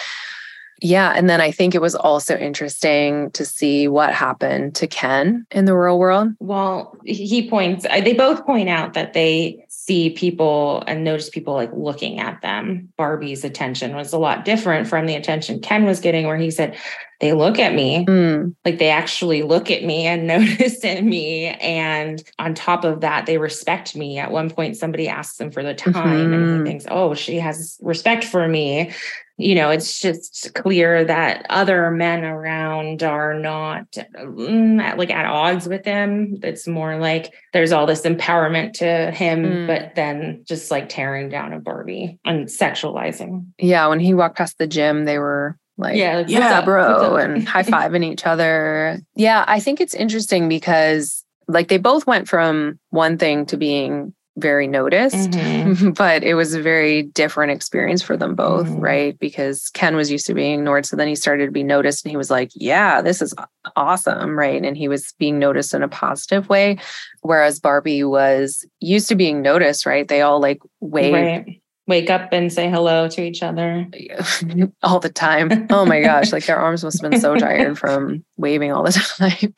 yeah. 0.82 1.14
And 1.16 1.30
then 1.30 1.40
I 1.40 1.52
think 1.52 1.76
it 1.76 1.82
was 1.82 1.96
also 1.96 2.38
interesting 2.38 3.32
to 3.32 3.46
see 3.46 3.88
what 3.88 4.14
happened 4.14 4.76
to 4.76 4.88
Ken 4.88 5.46
in 5.52 5.66
the 5.66 5.76
real 5.76 6.00
world. 6.00 6.34
Well, 6.40 6.98
he 7.06 7.50
points, 7.50 7.86
they 7.86 8.14
both 8.14 8.46
point 8.46 8.70
out 8.70 8.94
that 8.94 9.14
they 9.14 9.66
see 9.70 10.12
people 10.12 10.84
and 10.88 11.04
notice 11.04 11.30
people 11.30 11.54
like 11.54 11.72
looking 11.74 12.20
at 12.20 12.42
them. 12.42 12.90
Barbie's 12.98 13.44
attention 13.44 13.96
was 13.96 14.14
a 14.14 14.18
lot 14.18 14.46
different 14.46 14.88
from 14.88 15.06
the 15.06 15.16
attention 15.16 15.60
Ken 15.60 15.86
was 15.86 16.00
getting, 16.00 16.26
where 16.26 16.38
he 16.38 16.52
said, 16.52 16.78
they 17.24 17.32
look 17.32 17.58
at 17.58 17.74
me, 17.74 18.06
mm. 18.06 18.54
like 18.66 18.80
they 18.80 18.90
actually 18.90 19.44
look 19.44 19.72
at 19.72 19.86
me 19.86 20.06
and 20.08 20.28
notice 20.28 20.84
in 20.84 21.08
me. 21.08 21.46
And 21.46 22.22
on 22.38 22.54
top 22.54 22.84
of 22.84 23.00
that, 23.00 23.26
they 23.26 23.38
respect 23.38 23.96
me. 23.96 24.20
At 24.20 24.30
one 24.30 24.50
point, 24.50 24.76
somebody 24.76 25.08
asks 25.08 25.40
him 25.40 25.50
for 25.50 25.64
the 25.64 25.74
time 25.74 25.94
mm-hmm. 25.94 26.34
and 26.34 26.34
he 26.34 26.52
mm-hmm. 26.52 26.66
thinks, 26.66 26.86
oh, 26.92 27.14
she 27.14 27.38
has 27.38 27.78
respect 27.82 28.26
for 28.26 28.46
me 28.46 28.92
you 29.38 29.56
know, 29.56 29.72
it's 29.72 30.00
just 30.00 30.54
clear 30.54 31.04
that 31.06 31.46
other 31.50 31.90
men 31.90 32.24
around 32.24 33.02
are 33.02 33.34
not 33.34 33.90
mm, 33.92 34.98
like 34.98 35.10
at 35.10 35.26
odds 35.26 35.68
with 35.68 35.84
him. 35.84 36.38
It's 36.44 36.68
more 36.68 36.98
like 36.98 37.34
there's 37.52 37.72
all 37.72 37.88
this 37.88 38.02
empowerment 38.02 38.74
to 38.74 39.10
him, 39.12 39.44
mm. 39.44 39.68
but 39.68 39.96
then 39.96 40.44
just 40.48 40.70
like 40.70 40.88
tearing 40.88 41.30
down 41.30 41.52
a 41.52 41.60
Barbie 41.60 42.20
and 42.24 42.48
sexualizing. 42.48 43.48
Yeah. 43.58 43.88
When 43.88 44.00
he 44.00 44.14
walked 44.14 44.38
past 44.38 44.60
the 44.60 44.68
gym, 44.68 45.06
they 45.06 45.18
were 45.18 45.58
like, 45.78 45.96
yeah, 45.96 46.18
like, 46.18 46.30
yeah, 46.30 46.60
up, 46.60 46.66
bro, 46.66 47.16
and 47.16 47.48
high 47.48 47.64
fiving 47.64 48.04
each 48.04 48.26
other. 48.26 49.00
Yeah. 49.16 49.44
I 49.48 49.60
think 49.60 49.82
it's 49.82 49.94
interesting 49.94 50.48
because 50.48 51.24
like 51.48 51.68
they 51.68 51.78
both 51.78 52.08
went 52.08 52.28
from 52.28 52.80
one 52.90 53.18
thing 53.18 53.46
to 53.48 53.58
being 53.58 54.14
very 54.38 54.68
noticed, 54.68 55.32
mm-hmm. 55.32 55.92
but 55.98 56.24
it 56.24 56.34
was 56.34 56.54
a 56.54 56.62
very 56.62 57.04
different 57.04 57.52
experience 57.52 58.02
for 58.02 58.18
them 58.18 58.34
both, 58.34 58.68
mm-hmm. 58.68 58.80
right? 58.80 59.20
Because 59.20 59.70
Ken 59.70 59.96
was 59.96 60.12
used 60.12 60.26
to 60.28 60.34
being 60.34 60.60
ignored. 60.60 60.86
So 60.86 60.96
then 60.96 61.08
he 61.08 61.16
started 61.16 61.46
to 61.46 61.52
be 61.52 61.64
noticed 61.64 62.04
and 62.04 62.12
he 62.12 62.18
was 62.18 62.32
like, 62.32 62.50
yeah, 62.56 63.02
this 63.02 63.22
is 63.22 63.34
awesome, 63.76 64.38
right? 64.38 64.64
And 64.64 64.76
he 64.76 64.88
was 64.88 65.14
being 65.20 65.38
noticed 65.38 65.74
in 65.74 65.84
a 65.84 65.88
positive 65.88 66.50
way. 66.50 66.78
Whereas 67.22 67.60
Barbie 67.60 68.04
was 68.04 68.66
used 68.80 69.08
to 69.10 69.16
being 69.16 69.42
noticed, 69.42 69.86
right? 69.86 70.08
They 70.08 70.22
all 70.22 70.40
like 70.40 70.62
wave. 70.80 71.14
Right. 71.14 71.62
Wake 71.86 72.10
up 72.10 72.32
and 72.32 72.52
say 72.52 72.70
hello 72.70 73.10
to 73.10 73.22
each 73.22 73.44
other 73.44 73.88
all 74.84 75.00
the 75.00 75.10
time. 75.10 75.68
Oh 75.70 75.86
my 75.86 76.02
gosh, 76.02 76.32
like 76.32 76.46
their 76.46 76.58
arms 76.58 76.84
must 76.84 77.02
have 77.02 77.12
been 77.12 77.20
so 77.20 77.36
tired 77.36 77.78
from 77.78 78.24
waving 78.38 78.72
all 78.72 78.84
the 78.84 78.92
time 79.18 79.54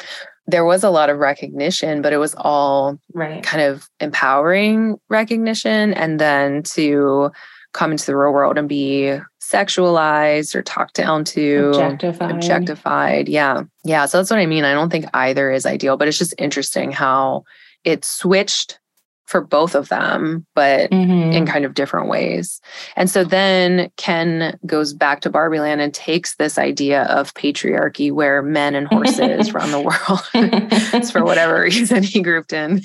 there 0.47 0.65
was 0.65 0.83
a 0.83 0.89
lot 0.89 1.09
of 1.09 1.17
recognition, 1.17 2.01
but 2.01 2.13
it 2.13 2.17
was 2.17 2.35
all 2.35 2.99
right. 3.13 3.43
kind 3.43 3.63
of 3.63 3.89
empowering 3.99 4.97
recognition. 5.09 5.93
And 5.93 6.19
then 6.19 6.63
to 6.73 7.31
come 7.73 7.91
into 7.91 8.05
the 8.05 8.15
real 8.15 8.31
world 8.31 8.57
and 8.57 8.69
be 8.69 9.17
sexualized 9.41 10.55
or 10.55 10.61
talked 10.61 10.95
down 10.95 11.23
to 11.25 11.69
objectified. 11.69 12.31
objectified. 12.31 13.27
Yeah. 13.27 13.63
Yeah. 13.83 14.05
So 14.05 14.17
that's 14.17 14.29
what 14.29 14.39
I 14.39 14.45
mean. 14.45 14.63
I 14.63 14.73
don't 14.73 14.89
think 14.89 15.05
either 15.13 15.51
is 15.51 15.65
ideal, 15.65 15.97
but 15.97 16.07
it's 16.07 16.17
just 16.17 16.33
interesting 16.37 16.91
how 16.91 17.43
it 17.83 18.05
switched 18.05 18.79
for 19.25 19.41
both 19.41 19.75
of 19.75 19.89
them, 19.89 20.45
but 20.53 20.91
mm-hmm. 20.91 21.31
in 21.31 21.45
kind 21.45 21.65
of 21.65 21.73
different 21.73 22.09
ways. 22.09 22.61
And 22.95 23.09
so 23.09 23.23
then 23.23 23.89
Ken 23.97 24.57
goes 24.65 24.93
back 24.93 25.21
to 25.21 25.29
Barbie 25.29 25.59
Land 25.59 25.81
and 25.81 25.93
takes 25.93 26.35
this 26.35 26.57
idea 26.57 27.03
of 27.03 27.33
patriarchy 27.33 28.11
where 28.11 28.41
men 28.41 28.75
and 28.75 28.87
horses 28.87 29.53
run 29.53 29.71
the 29.71 29.79
world. 29.79 30.21
for 31.11 31.23
whatever 31.23 31.61
reason 31.61 32.03
he 32.03 32.21
grouped 32.21 32.53
in 32.53 32.81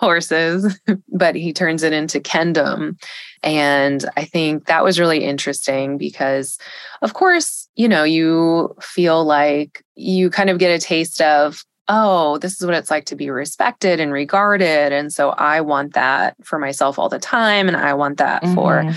horses, 0.00 0.78
but 1.08 1.34
he 1.34 1.52
turns 1.52 1.82
it 1.82 1.92
into 1.92 2.20
Kendom. 2.20 3.00
And 3.42 4.04
I 4.16 4.24
think 4.24 4.66
that 4.66 4.84
was 4.84 4.98
really 4.98 5.24
interesting 5.24 5.98
because, 5.98 6.58
of 7.02 7.14
course, 7.14 7.68
you 7.76 7.88
know, 7.88 8.04
you 8.04 8.74
feel 8.80 9.24
like 9.24 9.84
you 9.94 10.30
kind 10.30 10.50
of 10.50 10.58
get 10.58 10.74
a 10.74 10.84
taste 10.84 11.20
of 11.20 11.64
oh, 11.88 12.38
this 12.38 12.60
is 12.60 12.66
what 12.66 12.74
it's 12.74 12.90
like 12.90 13.04
to 13.06 13.16
be 13.16 13.30
respected 13.30 14.00
and 14.00 14.12
regarded. 14.12 14.92
And 14.92 15.12
so 15.12 15.30
I 15.30 15.60
want 15.60 15.94
that 15.94 16.36
for 16.42 16.58
myself 16.58 16.98
all 16.98 17.08
the 17.08 17.18
time. 17.18 17.68
And 17.68 17.76
I 17.76 17.94
want 17.94 18.18
that 18.18 18.42
mm-hmm. 18.42 18.54
for 18.54 18.92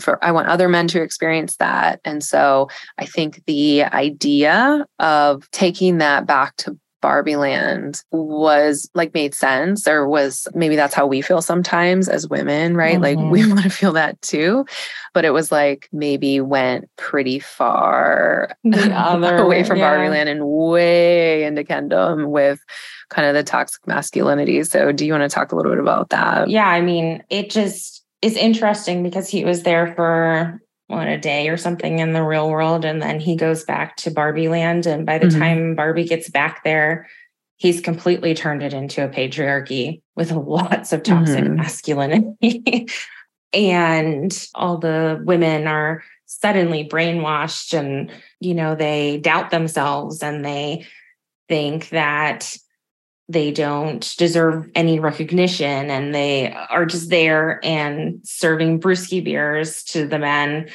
for 0.00 0.24
I 0.24 0.32
want 0.32 0.48
other 0.48 0.68
men 0.68 0.88
to 0.88 1.02
experience 1.02 1.56
that. 1.56 2.00
And 2.04 2.24
so 2.24 2.68
I 2.98 3.04
think 3.04 3.42
the 3.46 3.84
idea 3.84 4.86
of 4.98 5.50
taking 5.50 5.98
that 5.98 6.26
back 6.26 6.56
to 6.58 6.78
Barbie 7.02 7.36
Land 7.36 8.02
was 8.10 8.88
like 8.94 9.12
made 9.12 9.34
sense, 9.34 9.86
or 9.86 10.08
was 10.08 10.48
maybe 10.54 10.76
that's 10.76 10.94
how 10.94 11.06
we 11.06 11.20
feel 11.20 11.42
sometimes 11.42 12.08
as 12.08 12.28
women, 12.28 12.74
right? 12.74 12.98
Mm-hmm. 12.98 13.20
Like 13.20 13.30
we 13.30 13.46
want 13.46 13.64
to 13.64 13.70
feel 13.70 13.92
that 13.92 14.22
too. 14.22 14.64
But 15.12 15.26
it 15.26 15.30
was 15.30 15.52
like 15.52 15.90
maybe 15.92 16.40
went 16.40 16.88
pretty 16.96 17.38
far 17.40 18.56
away 18.64 19.64
from 19.64 19.78
yeah. 19.78 19.90
Barbie 19.90 20.08
Land 20.08 20.30
and 20.30 20.46
way 20.46 21.44
into 21.44 21.64
Kendom 21.64 22.30
with 22.30 22.60
kind 23.10 23.28
of 23.28 23.34
the 23.34 23.42
toxic 23.42 23.86
masculinity. 23.86 24.64
So, 24.64 24.92
do 24.92 25.04
you 25.04 25.12
want 25.12 25.28
to 25.28 25.34
talk 25.34 25.52
a 25.52 25.56
little 25.56 25.72
bit 25.72 25.80
about 25.80 26.08
that? 26.10 26.48
Yeah, 26.48 26.66
I 26.66 26.80
mean, 26.80 27.22
it 27.28 27.50
just 27.50 28.04
is 28.22 28.36
interesting 28.36 29.02
because 29.02 29.28
he 29.28 29.44
was 29.44 29.64
there 29.64 29.94
for 29.94 30.62
on 30.92 31.08
a 31.08 31.18
day 31.18 31.48
or 31.48 31.56
something 31.56 31.98
in 31.98 32.12
the 32.12 32.22
real 32.22 32.48
world. 32.50 32.84
And 32.84 33.00
then 33.00 33.18
he 33.18 33.34
goes 33.34 33.64
back 33.64 33.96
to 33.98 34.10
Barbie 34.10 34.48
land. 34.48 34.86
And 34.86 35.06
by 35.06 35.18
the 35.18 35.26
mm-hmm. 35.26 35.38
time 35.38 35.74
Barbie 35.74 36.04
gets 36.04 36.28
back 36.28 36.62
there, 36.64 37.08
he's 37.56 37.80
completely 37.80 38.34
turned 38.34 38.62
it 38.62 38.74
into 38.74 39.04
a 39.04 39.08
patriarchy 39.08 40.02
with 40.14 40.30
lots 40.32 40.92
of 40.92 41.02
toxic 41.02 41.44
mm-hmm. 41.44 41.56
masculinity. 41.56 42.88
and 43.52 44.48
all 44.54 44.78
the 44.78 45.20
women 45.24 45.66
are 45.66 46.02
suddenly 46.26 46.88
brainwashed 46.88 47.76
and, 47.76 48.10
you 48.40 48.54
know, 48.54 48.74
they 48.74 49.18
doubt 49.18 49.50
themselves 49.50 50.22
and 50.22 50.44
they 50.44 50.86
think 51.48 51.88
that 51.90 52.56
they 53.32 53.50
don't 53.50 54.14
deserve 54.18 54.70
any 54.74 55.00
recognition 55.00 55.90
and 55.90 56.14
they 56.14 56.52
are 56.52 56.84
just 56.84 57.10
there 57.10 57.60
and 57.64 58.20
serving 58.24 58.80
brewski 58.80 59.24
beers 59.24 59.82
to 59.84 60.06
the 60.06 60.18
men 60.18 60.68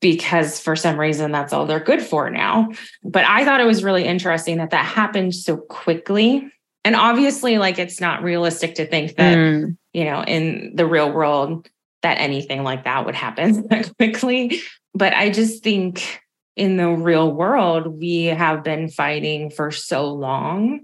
because 0.00 0.60
for 0.60 0.76
some 0.76 0.98
reason 0.98 1.32
that's 1.32 1.52
all 1.52 1.66
they're 1.66 1.80
good 1.80 2.02
for 2.02 2.30
now. 2.30 2.68
But 3.04 3.24
I 3.24 3.44
thought 3.44 3.60
it 3.60 3.66
was 3.66 3.84
really 3.84 4.04
interesting 4.04 4.58
that 4.58 4.70
that 4.70 4.84
happened 4.84 5.34
so 5.34 5.56
quickly. 5.56 6.50
And 6.84 6.96
obviously, 6.96 7.58
like 7.58 7.78
it's 7.78 8.00
not 8.00 8.22
realistic 8.22 8.74
to 8.76 8.86
think 8.86 9.16
that, 9.16 9.36
mm. 9.36 9.76
you 9.92 10.04
know, 10.04 10.24
in 10.24 10.72
the 10.74 10.86
real 10.86 11.10
world, 11.10 11.68
that 12.02 12.18
anything 12.18 12.64
like 12.64 12.84
that 12.84 13.06
would 13.06 13.14
happen 13.14 13.66
that 13.70 13.96
quickly. 13.96 14.60
But 14.94 15.14
I 15.14 15.30
just 15.30 15.62
think 15.62 16.20
in 16.56 16.76
the 16.76 16.88
real 16.90 17.32
world, 17.32 17.86
we 17.86 18.24
have 18.24 18.64
been 18.64 18.88
fighting 18.88 19.50
for 19.50 19.70
so 19.70 20.12
long 20.12 20.80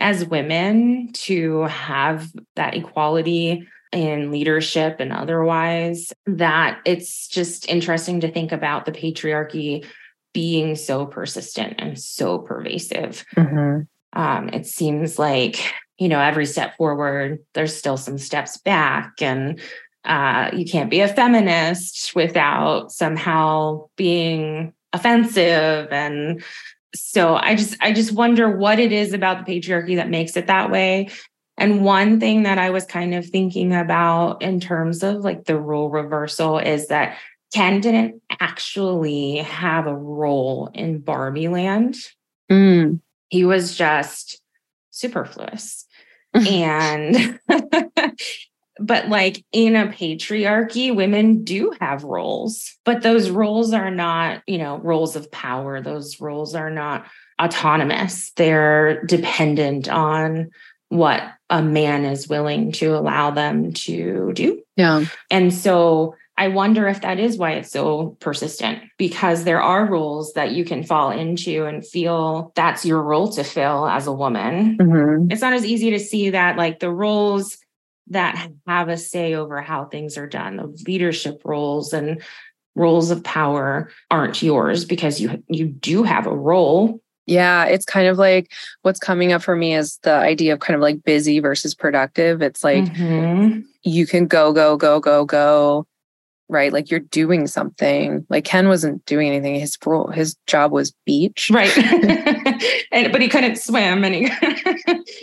as 0.00 0.24
women 0.24 1.10
to 1.12 1.62
have 1.62 2.30
that 2.56 2.74
equality 2.74 3.66
in 3.92 4.30
leadership 4.30 4.96
and 5.00 5.12
otherwise, 5.12 6.12
that 6.26 6.80
it's 6.84 7.28
just 7.28 7.68
interesting 7.68 8.20
to 8.20 8.30
think 8.30 8.52
about 8.52 8.84
the 8.84 8.92
patriarchy 8.92 9.84
being 10.34 10.76
so 10.76 11.06
persistent 11.06 11.74
and 11.78 11.98
so 11.98 12.38
pervasive. 12.38 13.24
Mm-hmm. 13.36 14.20
Um, 14.20 14.48
it 14.50 14.66
seems 14.66 15.18
like, 15.18 15.72
you 15.98 16.08
know, 16.08 16.20
every 16.20 16.46
step 16.46 16.76
forward, 16.76 17.38
there's 17.54 17.74
still 17.74 17.96
some 17.96 18.18
steps 18.18 18.58
back. 18.58 19.12
And 19.20 19.60
uh, 20.04 20.50
you 20.52 20.64
can't 20.64 20.90
be 20.90 21.00
a 21.00 21.08
feminist 21.08 22.14
without 22.14 22.92
somehow 22.92 23.88
being 23.96 24.74
offensive 24.92 25.88
and 25.90 26.42
so 26.94 27.34
i 27.36 27.54
just 27.54 27.76
i 27.80 27.92
just 27.92 28.12
wonder 28.12 28.56
what 28.56 28.78
it 28.78 28.92
is 28.92 29.12
about 29.12 29.44
the 29.44 29.60
patriarchy 29.60 29.96
that 29.96 30.08
makes 30.08 30.36
it 30.36 30.46
that 30.46 30.70
way. 30.70 31.08
And 31.56 31.84
one 31.84 32.20
thing 32.20 32.44
that 32.44 32.58
i 32.58 32.70
was 32.70 32.84
kind 32.86 33.14
of 33.14 33.26
thinking 33.26 33.74
about 33.74 34.42
in 34.42 34.60
terms 34.60 35.02
of 35.02 35.16
like 35.16 35.44
the 35.44 35.58
role 35.58 35.90
reversal 35.90 36.58
is 36.58 36.88
that 36.88 37.18
ken 37.52 37.80
didn't 37.80 38.22
actually 38.40 39.38
have 39.38 39.86
a 39.86 39.96
role 39.96 40.70
in 40.74 41.00
barbie 41.00 41.48
land. 41.48 41.96
Mm. 42.50 43.00
he 43.28 43.44
was 43.44 43.76
just 43.76 44.40
superfluous. 44.90 45.84
And 46.34 47.40
but 48.78 49.08
like 49.08 49.44
in 49.52 49.76
a 49.76 49.86
patriarchy 49.86 50.94
women 50.94 51.44
do 51.44 51.72
have 51.80 52.04
roles 52.04 52.76
but 52.84 53.02
those 53.02 53.30
roles 53.30 53.72
are 53.72 53.90
not 53.90 54.42
you 54.46 54.58
know 54.58 54.78
roles 54.78 55.16
of 55.16 55.30
power 55.30 55.80
those 55.80 56.20
roles 56.20 56.54
are 56.54 56.70
not 56.70 57.06
autonomous 57.40 58.32
they're 58.36 59.04
dependent 59.04 59.88
on 59.88 60.50
what 60.90 61.22
a 61.50 61.62
man 61.62 62.04
is 62.04 62.28
willing 62.28 62.72
to 62.72 62.96
allow 62.96 63.30
them 63.30 63.72
to 63.72 64.32
do 64.34 64.62
yeah 64.76 65.04
and 65.30 65.52
so 65.52 66.14
I 66.38 66.46
wonder 66.46 66.86
if 66.86 67.00
that 67.00 67.18
is 67.18 67.36
why 67.36 67.54
it's 67.54 67.72
so 67.72 68.16
persistent 68.20 68.84
because 68.96 69.42
there 69.42 69.60
are 69.60 69.84
roles 69.84 70.34
that 70.34 70.52
you 70.52 70.64
can 70.64 70.84
fall 70.84 71.10
into 71.10 71.64
and 71.64 71.84
feel 71.84 72.52
that's 72.54 72.86
your 72.86 73.02
role 73.02 73.28
to 73.32 73.42
fill 73.42 73.88
as 73.88 74.06
a 74.06 74.12
woman. 74.12 74.78
Mm-hmm. 74.78 75.32
It's 75.32 75.42
not 75.42 75.52
as 75.52 75.66
easy 75.66 75.90
to 75.90 75.98
see 75.98 76.30
that, 76.30 76.56
like, 76.56 76.78
the 76.78 76.92
roles 76.92 77.58
that 78.10 78.50
have 78.66 78.88
a 78.88 78.96
say 78.96 79.34
over 79.34 79.60
how 79.60 79.84
things 79.84 80.16
are 80.16 80.26
done. 80.26 80.56
The 80.56 80.84
leadership 80.86 81.42
roles 81.44 81.92
and 81.92 82.22
roles 82.74 83.10
of 83.10 83.24
power 83.24 83.90
aren't 84.10 84.42
yours 84.42 84.84
because 84.84 85.20
you 85.20 85.42
you 85.48 85.66
do 85.66 86.02
have 86.02 86.26
a 86.26 86.36
role. 86.36 87.00
Yeah, 87.26 87.64
it's 87.66 87.84
kind 87.84 88.08
of 88.08 88.16
like 88.16 88.50
what's 88.82 88.98
coming 89.00 89.32
up 89.32 89.42
for 89.42 89.54
me 89.54 89.74
is 89.74 89.98
the 90.02 90.14
idea 90.14 90.54
of 90.54 90.60
kind 90.60 90.74
of 90.74 90.80
like 90.80 91.04
busy 91.04 91.40
versus 91.40 91.74
productive. 91.74 92.40
It's 92.40 92.64
like 92.64 92.84
mm-hmm. 92.84 93.60
you 93.82 94.06
can 94.06 94.26
go 94.26 94.52
go 94.52 94.76
go 94.76 95.00
go 95.00 95.24
go 95.24 95.86
right? 96.48 96.72
Like 96.72 96.90
you're 96.90 97.00
doing 97.00 97.46
something. 97.46 98.26
Like 98.28 98.44
Ken 98.44 98.68
wasn't 98.68 99.04
doing 99.04 99.28
anything. 99.28 99.56
His 99.56 99.76
role, 99.84 100.08
his 100.08 100.36
job 100.46 100.72
was 100.72 100.94
beach. 101.04 101.50
Right. 101.52 101.70
and 102.92 103.12
but 103.12 103.20
he 103.20 103.28
couldn't 103.28 103.56
swim 103.56 104.04
and 104.04 104.14
he 104.14 104.28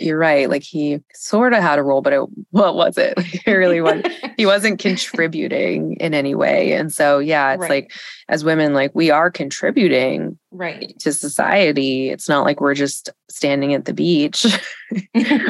You're 0.00 0.18
right. 0.18 0.48
Like 0.48 0.62
he 0.62 1.00
sort 1.14 1.52
of 1.52 1.62
had 1.62 1.78
a 1.78 1.82
role, 1.82 2.02
but 2.02 2.12
it 2.12 2.20
what 2.50 2.74
was 2.74 2.98
it? 2.98 3.18
He 3.46 3.52
really 3.52 3.80
was 3.80 4.02
he 4.36 4.46
wasn't 4.46 4.78
contributing 4.78 5.96
in 5.96 6.14
any 6.14 6.34
way. 6.34 6.72
And 6.72 6.92
so 6.92 7.18
yeah, 7.18 7.52
it's 7.52 7.60
right. 7.60 7.70
like 7.70 7.92
as 8.28 8.44
women, 8.44 8.74
like 8.74 8.92
we 8.94 9.10
are 9.10 9.30
contributing 9.30 10.38
right 10.50 10.98
to 11.00 11.12
society. 11.12 12.10
It's 12.10 12.28
not 12.28 12.44
like 12.44 12.60
we're 12.60 12.74
just 12.74 13.10
standing 13.28 13.74
at 13.74 13.84
the 13.84 13.92
beach 13.92 14.46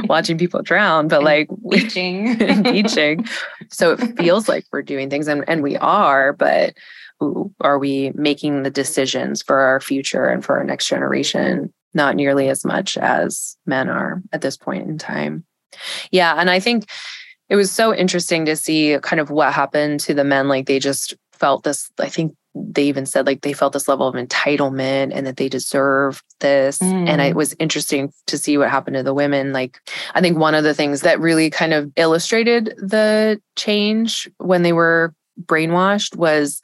watching 0.04 0.38
people 0.38 0.62
drown, 0.62 1.08
but 1.08 1.22
like 1.22 1.48
beaching. 1.70 2.36
beaching. 2.62 3.26
So 3.70 3.92
it 3.92 4.16
feels 4.18 4.48
like 4.48 4.64
we're 4.72 4.82
doing 4.82 5.10
things 5.10 5.28
and, 5.28 5.44
and 5.48 5.62
we 5.62 5.76
are, 5.76 6.32
but 6.32 6.74
are 7.60 7.78
we 7.78 8.12
making 8.14 8.62
the 8.62 8.70
decisions 8.70 9.42
for 9.42 9.58
our 9.58 9.80
future 9.80 10.26
and 10.26 10.44
for 10.44 10.58
our 10.58 10.64
next 10.64 10.88
generation? 10.88 11.72
Not 11.96 12.14
nearly 12.14 12.50
as 12.50 12.62
much 12.62 12.98
as 12.98 13.56
men 13.64 13.88
are 13.88 14.22
at 14.32 14.42
this 14.42 14.56
point 14.56 14.86
in 14.86 14.98
time. 14.98 15.44
Yeah. 16.10 16.34
And 16.36 16.50
I 16.50 16.60
think 16.60 16.90
it 17.48 17.56
was 17.56 17.72
so 17.72 17.94
interesting 17.94 18.44
to 18.44 18.54
see 18.54 18.98
kind 19.02 19.18
of 19.18 19.30
what 19.30 19.52
happened 19.52 20.00
to 20.00 20.12
the 20.12 20.22
men. 20.22 20.46
Like 20.46 20.66
they 20.66 20.78
just 20.78 21.14
felt 21.32 21.64
this, 21.64 21.90
I 21.98 22.10
think 22.10 22.34
they 22.54 22.84
even 22.84 23.06
said 23.06 23.26
like 23.26 23.40
they 23.40 23.54
felt 23.54 23.72
this 23.72 23.88
level 23.88 24.06
of 24.06 24.14
entitlement 24.14 25.10
and 25.14 25.26
that 25.26 25.38
they 25.38 25.49
deserved 25.49 26.23
this. 26.40 26.78
Mm. 26.78 27.08
And 27.08 27.21
it 27.23 27.34
was 27.34 27.56
interesting 27.58 28.12
to 28.26 28.36
see 28.36 28.58
what 28.58 28.71
happened 28.71 28.97
to 28.97 29.02
the 29.02 29.14
women. 29.14 29.54
Like, 29.54 29.78
I 30.14 30.21
think 30.21 30.38
one 30.38 30.54
of 30.54 30.64
the 30.64 30.75
things 30.75 31.00
that 31.00 31.18
really 31.18 31.49
kind 31.49 31.73
of 31.73 31.90
illustrated 31.97 32.75
the 32.76 33.40
change 33.56 34.28
when 34.36 34.62
they 34.62 34.73
were 34.73 35.14
brainwashed 35.42 36.16
was 36.16 36.60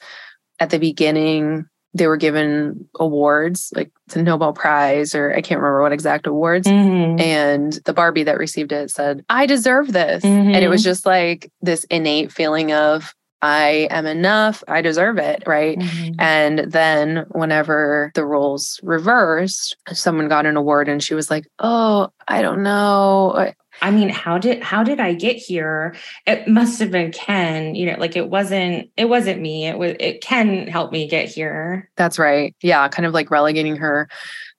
at 0.59 0.69
the 0.69 0.79
beginning, 0.79 1.65
they 1.93 2.07
were 2.07 2.17
given 2.17 2.87
awards 2.99 3.71
like 3.75 3.91
the 4.07 4.23
Nobel 4.23 4.53
Prize, 4.53 5.13
or 5.13 5.31
I 5.31 5.41
can't 5.41 5.59
remember 5.61 5.81
what 5.81 5.93
exact 5.93 6.27
awards. 6.27 6.67
Mm-hmm. 6.67 7.19
And 7.19 7.73
the 7.85 7.93
Barbie 7.93 8.23
that 8.23 8.37
received 8.37 8.71
it 8.71 8.89
said, 8.89 9.23
I 9.29 9.45
deserve 9.45 9.93
this. 9.93 10.23
Mm-hmm. 10.23 10.55
And 10.55 10.63
it 10.63 10.69
was 10.69 10.81
mm-hmm. 10.81 10.89
just 10.89 11.05
like 11.05 11.51
this 11.61 11.83
innate 11.85 12.31
feeling 12.31 12.71
of, 12.71 13.13
I 13.43 13.89
am 13.91 14.05
enough. 14.05 14.63
I 14.69 14.81
deserve 14.81 15.17
it. 15.17 15.43
Right. 15.45 15.77
Mm-hmm. 15.77 16.13
And 16.17 16.59
then 16.59 17.25
whenever 17.29 18.11
the 18.15 18.25
roles 18.25 18.79
reversed, 18.83 19.75
someone 19.91 20.29
got 20.29 20.45
an 20.45 20.55
award 20.55 20.87
and 20.87 21.03
she 21.03 21.13
was 21.13 21.29
like, 21.29 21.45
Oh, 21.59 22.09
I 22.27 22.41
don't 22.41 22.63
know. 22.63 23.53
I 23.81 23.91
mean, 23.91 24.09
how 24.09 24.37
did 24.37 24.61
how 24.61 24.83
did 24.83 24.99
I 24.99 25.13
get 25.13 25.37
here? 25.37 25.95
It 26.25 26.47
must 26.47 26.79
have 26.79 26.91
been 26.91 27.11
Ken, 27.11 27.75
you 27.75 27.85
know, 27.85 27.97
like 27.97 28.15
it 28.15 28.29
wasn't 28.29 28.89
it 28.97 29.05
wasn't 29.05 29.41
me. 29.41 29.67
It 29.67 29.77
was 29.77 29.95
it 29.99 30.21
Ken 30.21 30.67
helped 30.67 30.93
me 30.93 31.07
get 31.07 31.29
here. 31.29 31.89
That's 31.95 32.19
right. 32.19 32.55
Yeah, 32.61 32.87
kind 32.87 33.05
of 33.05 33.13
like 33.13 33.31
relegating 33.31 33.75
her 33.77 34.07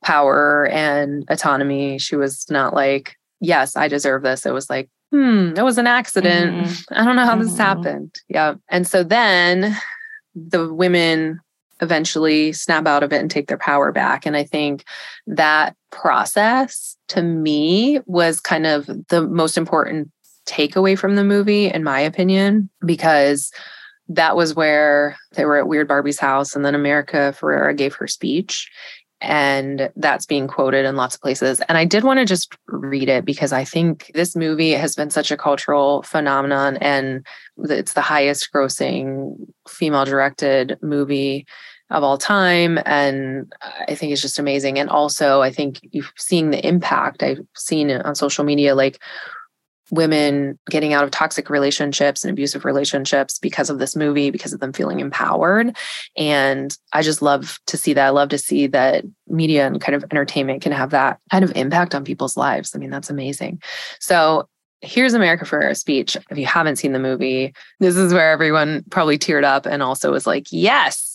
power 0.03 0.67
and 0.67 1.25
autonomy. 1.29 1.99
She 1.99 2.17
was 2.17 2.45
not 2.51 2.75
like, 2.75 3.17
yes, 3.41 3.77
I 3.77 3.89
deserve 3.89 4.23
this. 4.23 4.45
It 4.47 4.53
was 4.53 4.69
like, 4.69 4.91
hmm, 5.11 5.53
it 5.57 5.63
was 5.63 5.79
an 5.79 5.87
accident. 5.87 6.67
Mm-hmm. 6.67 6.95
I 7.01 7.05
don't 7.05 7.17
know 7.17 7.25
how 7.25 7.35
mm-hmm. 7.35 7.45
this 7.45 7.57
happened. 7.57 8.15
Yeah. 8.29 8.55
And 8.69 8.87
so 8.87 9.03
then 9.03 9.77
the 10.35 10.73
women 10.73 11.41
eventually 11.81 12.53
snap 12.53 12.87
out 12.87 13.03
of 13.03 13.13
it 13.13 13.21
and 13.21 13.31
take 13.31 13.49
their 13.49 13.59
power 13.59 13.93
back. 13.93 14.27
And 14.27 14.37
I 14.37 14.45
think 14.45 14.85
that 15.27 15.77
process 15.91 16.97
to 17.09 17.23
me 17.23 18.01
was 18.07 18.41
kind 18.41 18.67
of 18.67 18.89
the 19.09 19.27
most 19.27 19.57
important 19.57 20.11
takeaway 20.47 20.99
from 20.99 21.17
the 21.17 21.25
movie, 21.25 21.67
in 21.67 21.85
my 21.85 22.01
opinion, 22.01 22.69
because 22.85 23.51
that 24.09 24.37
was 24.37 24.55
where 24.55 25.17
they 25.33 25.45
were 25.45 25.57
at 25.57 25.69
Weird 25.69 25.89
Barbie's 25.89 26.19
house, 26.19 26.55
and 26.55 26.65
then 26.65 26.75
America 26.75 27.35
Ferrera 27.39 27.75
gave 27.77 27.95
her 27.95 28.07
speech 28.07 28.71
and 29.21 29.91
that's 29.97 30.27
being 30.27 30.47
quoted 30.49 30.85
in 30.85 30.97
lots 30.97 31.15
of 31.15 31.21
places. 31.21 31.61
And 31.69 31.79
I 31.79 31.85
did 31.85 32.05
want 32.05 32.19
to 32.19 32.27
just 32.27 32.57
read 32.67 33.09
it 33.09 33.25
because 33.25 33.53
I 33.53 33.65
think 33.65 34.11
this 34.15 34.37
movie 34.37 34.73
has 34.73 34.95
been 34.95 35.11
such 35.11 35.31
a 35.31 35.37
cultural 35.37 36.03
phenomenon 36.03 36.77
and 36.79 37.27
it's 37.59 37.95
the 37.95 38.01
highest 38.01 38.53
grossing 38.53 39.35
female 39.69 40.05
directed 40.05 40.79
movie 40.83 41.47
of 41.91 42.03
all 42.03 42.19
time. 42.19 42.79
And 42.85 43.53
I 43.89 43.95
think 43.95 44.13
it's 44.13 44.23
just 44.23 44.39
amazing. 44.39 44.79
And 44.79 44.91
also, 44.91 45.43
I 45.43 45.51
think 45.51 45.81
you've 45.93 46.13
seen 46.17 46.51
the 46.51 46.67
impact 46.67 47.23
I've 47.23 47.41
seen 47.55 47.91
on 47.91 48.15
social 48.15 48.45
media, 48.45 48.75
like 48.75 49.01
women 49.91 50.59
getting 50.71 50.93
out 50.93 51.05
of 51.05 51.11
toxic 51.11 51.51
relationships 51.51 52.25
and 52.25 52.31
abusive 52.31 52.65
relationships 52.65 53.39
because 53.39 53.71
of 53.71 53.79
this 53.79 53.95
movie, 53.95 54.31
because 54.31 54.53
of 54.53 54.61
them 54.61 54.73
feeling 54.73 55.01
empowered. 55.01 55.77
And 56.17 56.77
I 56.93 57.03
just 57.03 57.23
love 57.23 57.61
to 57.67 57.77
see 57.77 57.93
that. 57.93 58.07
I 58.07 58.11
love 58.11 58.31
to 58.31 58.39
see 58.39 58.67
that 58.69 59.05
media 59.29 59.67
and 59.67 59.81
kind 59.81 59.95
of 59.95 60.05
entertainment 60.05 60.63
can 60.63 60.73
have 60.73 60.91
that 60.91 61.19
kind 61.31 61.45
of 61.45 61.53
impact 61.57 61.95
on 61.95 62.05
people's 62.05 62.37
lives. 62.37 62.75
I 62.75 62.79
mean, 62.79 62.91
that's 62.91 63.11
amazing. 63.11 63.63
So 64.01 64.49
here's 64.81 65.15
America 65.15 65.45
Ferrera's 65.45 65.81
speech. 65.81 66.17
If 66.31 66.39
you 66.39 66.47
haven't 66.47 66.77
seen 66.77 66.93
the 66.93 66.99
movie, 66.99 67.55
this 67.81 67.97
is 67.97 68.13
where 68.13 68.31
everyone 68.31 68.85
probably 68.91 69.19
teared 69.19 69.45
up 69.45 69.67
and 69.67 69.83
also 69.83 70.13
was 70.13 70.27
like, 70.27 70.47
yes, 70.51 71.14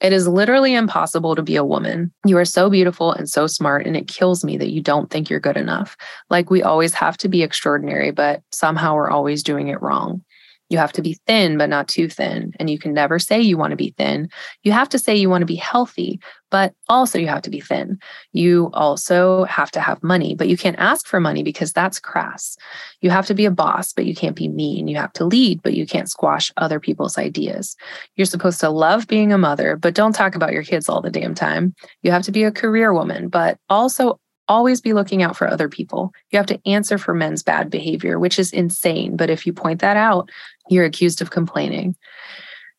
it 0.00 0.12
is 0.12 0.26
literally 0.26 0.74
impossible 0.74 1.34
to 1.36 1.42
be 1.42 1.56
a 1.56 1.64
woman. 1.64 2.12
You 2.24 2.38
are 2.38 2.44
so 2.44 2.70
beautiful 2.70 3.12
and 3.12 3.28
so 3.28 3.46
smart, 3.46 3.86
and 3.86 3.96
it 3.96 4.08
kills 4.08 4.44
me 4.44 4.56
that 4.56 4.70
you 4.70 4.80
don't 4.80 5.10
think 5.10 5.28
you're 5.28 5.40
good 5.40 5.56
enough. 5.56 5.96
Like 6.30 6.50
we 6.50 6.62
always 6.62 6.94
have 6.94 7.16
to 7.18 7.28
be 7.28 7.42
extraordinary, 7.42 8.10
but 8.10 8.42
somehow 8.50 8.94
we're 8.94 9.10
always 9.10 9.42
doing 9.42 9.68
it 9.68 9.82
wrong. 9.82 10.22
You 10.70 10.78
have 10.78 10.92
to 10.92 11.02
be 11.02 11.18
thin, 11.26 11.58
but 11.58 11.68
not 11.68 11.88
too 11.88 12.08
thin. 12.08 12.52
And 12.58 12.70
you 12.70 12.78
can 12.78 12.94
never 12.94 13.18
say 13.18 13.40
you 13.40 13.58
want 13.58 13.72
to 13.72 13.76
be 13.76 13.92
thin. 13.98 14.30
You 14.62 14.70
have 14.72 14.88
to 14.90 14.98
say 14.98 15.14
you 15.14 15.28
want 15.28 15.42
to 15.42 15.46
be 15.46 15.56
healthy, 15.56 16.20
but 16.50 16.72
also 16.88 17.18
you 17.18 17.26
have 17.26 17.42
to 17.42 17.50
be 17.50 17.60
thin. 17.60 17.98
You 18.32 18.70
also 18.72 19.44
have 19.44 19.72
to 19.72 19.80
have 19.80 20.02
money, 20.02 20.36
but 20.36 20.48
you 20.48 20.56
can't 20.56 20.78
ask 20.78 21.06
for 21.06 21.20
money 21.20 21.42
because 21.42 21.72
that's 21.72 21.98
crass. 21.98 22.56
You 23.00 23.10
have 23.10 23.26
to 23.26 23.34
be 23.34 23.44
a 23.44 23.50
boss, 23.50 23.92
but 23.92 24.06
you 24.06 24.14
can't 24.14 24.36
be 24.36 24.48
mean. 24.48 24.86
You 24.86 24.96
have 24.96 25.12
to 25.14 25.24
lead, 25.24 25.60
but 25.62 25.74
you 25.74 25.86
can't 25.86 26.08
squash 26.08 26.52
other 26.56 26.78
people's 26.78 27.18
ideas. 27.18 27.76
You're 28.14 28.24
supposed 28.24 28.60
to 28.60 28.70
love 28.70 29.08
being 29.08 29.32
a 29.32 29.38
mother, 29.38 29.76
but 29.76 29.94
don't 29.94 30.14
talk 30.14 30.36
about 30.36 30.52
your 30.52 30.62
kids 30.62 30.88
all 30.88 31.02
the 31.02 31.10
damn 31.10 31.34
time. 31.34 31.74
You 32.02 32.12
have 32.12 32.22
to 32.22 32.32
be 32.32 32.44
a 32.44 32.52
career 32.52 32.94
woman, 32.94 33.28
but 33.28 33.58
also 33.68 34.20
always 34.50 34.80
be 34.80 34.92
looking 34.92 35.22
out 35.22 35.36
for 35.36 35.48
other 35.48 35.68
people. 35.68 36.12
You 36.30 36.36
have 36.36 36.46
to 36.46 36.60
answer 36.68 36.98
for 36.98 37.14
men's 37.14 37.42
bad 37.42 37.70
behavior, 37.70 38.18
which 38.18 38.38
is 38.38 38.52
insane. 38.52 39.16
But 39.16 39.30
if 39.30 39.46
you 39.46 39.52
point 39.52 39.80
that 39.80 39.96
out, 39.96 40.28
you're 40.68 40.84
accused 40.84 41.22
of 41.22 41.30
complaining. 41.30 41.94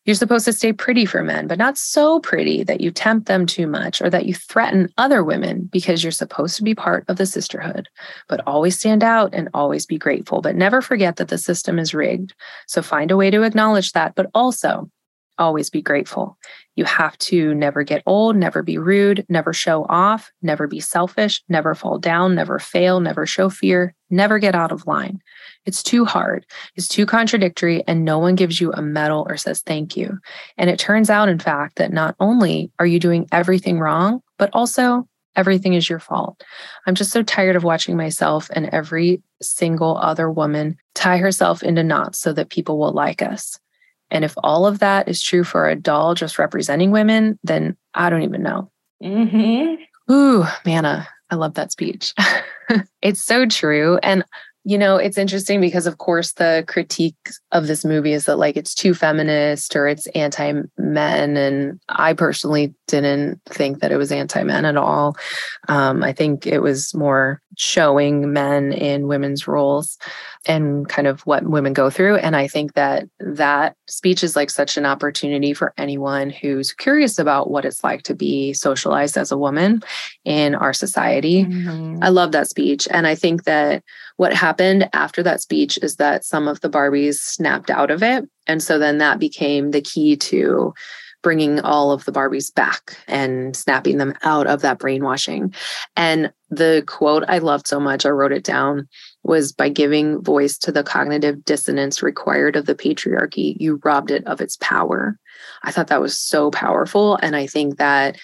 You're 0.04 0.16
supposed 0.16 0.46
to 0.46 0.54
stay 0.54 0.74
pretty 0.74 1.06
for 1.06 1.24
men, 1.24 1.48
but 1.48 1.60
not 1.60 1.78
so 1.78 2.20
pretty 2.20 2.64
that 2.64 2.82
you 2.82 2.92
tempt 2.92 3.28
them 3.28 3.46
too 3.46 3.68
much 3.68 4.02
or 4.02 4.10
that 4.10 4.26
you 4.26 4.34
threaten 4.34 4.90
other 4.98 5.24
women 5.24 5.70
because 5.72 6.04
you're 6.04 6.12
supposed 6.12 6.58
to 6.58 6.64
be 6.64 6.76
part 6.76 7.06
of 7.08 7.16
the 7.18 7.26
sisterhood. 7.26 7.88
But 8.28 8.46
always 8.46 8.78
stand 8.78 9.04
out 9.04 9.34
and 9.34 9.48
always 9.54 9.86
be 9.86 9.98
grateful, 9.98 10.42
but 10.42 10.56
never 10.56 10.82
forget 10.82 11.16
that 11.18 11.30
the 11.30 11.38
system 11.38 11.80
is 11.80 11.94
rigged. 11.94 12.34
So 12.68 12.82
find 12.82 13.12
a 13.12 13.18
way 13.18 13.32
to 13.32 13.44
acknowledge 13.44 13.94
that, 13.94 14.16
but 14.16 14.30
also 14.34 14.90
always 15.42 15.70
be 15.70 15.82
grateful. 15.82 16.38
You 16.76 16.86
have 16.86 17.18
to 17.18 17.54
never 17.54 17.84
get 17.84 18.04
old, 18.06 18.38
never 18.38 18.64
be 18.64 18.78
rude, 18.78 19.26
never 19.28 19.52
show 19.52 19.86
off, 19.90 20.32
never 20.42 20.68
be 20.68 20.80
selfish, 20.80 21.44
never 21.50 21.76
fall 21.76 21.98
down, 21.98 22.36
never 22.36 22.60
fail, 22.60 23.02
never 23.02 23.26
show 23.26 23.50
fear, 23.50 23.94
never 24.10 24.40
get 24.40 24.56
out 24.56 24.72
of 24.72 24.88
line. 24.88 25.22
It's 25.66 25.84
too 25.84 26.06
hard, 26.06 26.46
it's 26.76 26.88
too 26.88 27.06
contradictory, 27.06 27.84
and 27.88 28.06
no 28.06 28.20
one 28.20 28.36
gives 28.36 28.62
you 28.62 28.72
a 28.72 28.82
medal 28.82 29.26
or 29.28 29.36
says 29.36 29.62
thank 29.62 29.98
you. 29.98 30.18
And 30.58 30.70
it 30.70 30.80
turns 30.80 31.10
out, 31.10 31.28
in 31.28 31.40
fact, 31.40 31.76
that 31.76 31.92
not 31.92 32.16
only 32.20 32.72
are 32.80 32.86
you 32.86 33.00
doing 33.00 33.28
everything 33.32 33.80
wrong, 33.80 34.22
but 34.38 34.50
also 34.54 35.08
everything 35.36 35.74
is 35.74 35.90
your 35.90 36.00
fault. 36.00 36.42
I'm 36.86 36.96
just 36.96 37.12
so 37.12 37.24
tired 37.24 37.56
of 37.56 37.64
watching 37.64 37.98
myself 37.98 38.50
and 38.54 38.68
every 38.68 39.22
single 39.42 39.98
other 39.98 40.32
woman 40.32 40.78
tie 40.94 41.18
herself 41.18 41.64
into 41.64 41.84
knots 41.84 42.20
so 42.20 42.34
that 42.34 42.50
people 42.50 42.78
will 42.78 42.94
like 42.94 43.22
us. 43.22 43.60
And 44.12 44.26
if 44.26 44.34
all 44.44 44.68
of 44.68 44.80
that 44.80 45.08
is 45.08 45.22
true 45.22 45.44
for 45.44 45.70
a 45.70 45.76
doll 45.76 46.14
just 46.14 46.38
representing 46.38 46.92
women, 46.92 47.40
then 47.44 47.78
I 47.94 48.10
don't 48.10 48.24
even 48.24 48.44
know. 48.44 48.70
Mm-hmm. 49.04 50.14
Ooh, 50.14 50.46
Manna, 50.66 51.08
I 51.30 51.36
love 51.36 51.56
that 51.56 51.72
speech. 51.72 52.14
it's 53.02 53.24
so 53.24 53.46
true. 53.46 53.98
And 54.04 54.24
you 54.64 54.78
know, 54.78 54.98
it's 54.98 55.18
interesting 55.18 55.60
because, 55.60 55.88
of 55.88 55.98
course, 55.98 56.34
the 56.34 56.64
critique 56.68 57.16
of 57.52 57.66
this 57.66 57.84
movie 57.84 58.14
is 58.14 58.26
that 58.26 58.38
like 58.38 58.56
it's 58.56 58.76
too 58.76 58.94
feminist 58.94 59.76
or 59.76 59.88
it's 59.88 60.06
anti 60.08 60.54
men. 60.78 61.36
And 61.36 61.80
I 61.90 62.14
personally 62.14 62.76
didn't 62.92 63.42
think 63.46 63.80
that 63.80 63.92
it 63.92 63.98
was 63.98 64.12
anti 64.12 64.44
men 64.44 64.66
at 64.66 64.78
all. 64.78 65.16
Um, 65.68 66.04
I 66.04 66.14
think 66.14 66.46
it 66.46 66.60
was 66.60 66.94
more 66.94 67.42
showing 67.58 68.32
men 68.32 68.72
in 68.72 69.08
women's 69.08 69.48
roles 69.48 69.98
and 70.46 70.88
kind 70.88 71.08
of 71.08 71.22
what 71.22 71.44
women 71.44 71.74
go 71.74 71.90
through. 71.90 72.18
And 72.18 72.36
I 72.36 72.48
think 72.48 72.74
that 72.74 73.08
that 73.20 73.76
speech 73.88 74.24
is 74.24 74.36
like 74.36 74.50
such 74.50 74.78
an 74.78 74.86
opportunity 74.86 75.54
for 75.54 75.74
anyone 75.78 76.30
who's 76.30 76.72
curious 76.74 77.20
about 77.20 77.52
what 77.52 77.66
it's 77.66 77.84
like 77.84 78.04
to 78.04 78.16
be 78.16 78.54
socialized 78.54 79.18
as 79.18 79.32
a 79.32 79.38
woman 79.38 79.84
in 80.26 80.56
our 80.56 80.74
society. 80.74 81.46
Mm-hmm. 81.46 82.04
I 82.04 82.10
love 82.10 82.32
that 82.32 82.48
speech. 82.48 82.88
And 82.92 83.06
I 83.08 83.16
think 83.16 83.44
that 83.44 83.84
what 84.18 84.34
happened 84.34 84.90
after 84.94 85.24
that 85.24 85.42
speech 85.42 85.78
is 85.82 85.98
that 85.98 86.24
some 86.24 86.48
of 86.48 86.62
the 86.62 86.70
Barbies 86.70 87.16
snapped 87.16 87.70
out 87.70 87.92
of 87.92 88.02
it. 88.04 88.28
And 88.48 88.64
so 88.64 88.80
then 88.80 88.98
that 88.98 89.20
became 89.20 89.72
the 89.72 89.82
key 89.82 90.16
to 90.18 90.74
bringing 91.22 91.60
all 91.60 91.92
of 91.92 92.06
the 92.06 92.12
Barbies 92.12 92.54
back 92.54 92.98
and 93.08 93.56
snapping 93.56 93.98
them 93.98 94.14
out 94.24 94.48
of 94.48 94.62
that 94.62 94.80
brainwashing. 94.80 95.54
And 95.96 96.32
the 96.50 96.84
quote 96.88 97.24
I 97.28 97.38
loved 97.38 97.68
so 97.68 97.80
much, 97.80 98.06
I 98.06 98.10
wrote 98.10 98.32
it 98.32 98.44
down, 98.44 98.88
was 99.24 99.52
by 99.52 99.70
giving 99.70 100.22
voice 100.22 100.58
to 100.60 100.72
the 100.72 100.84
cognitive 100.84 101.46
dissonance 101.46 102.02
required 102.02 102.56
of 102.56 102.66
the 102.66 102.76
patriarchy, 102.76 103.56
you 103.60 103.80
robbed 103.84 104.12
it 104.12 104.26
of 104.26 104.42
its 104.42 104.58
power. 104.58 105.18
I 105.64 105.72
thought 105.72 105.88
that 105.88 106.02
was 106.02 106.18
so 106.18 106.52
powerful. 106.52 107.18
And 107.22 107.36
I 107.36 107.48
think 107.48 107.78
that 107.78 108.18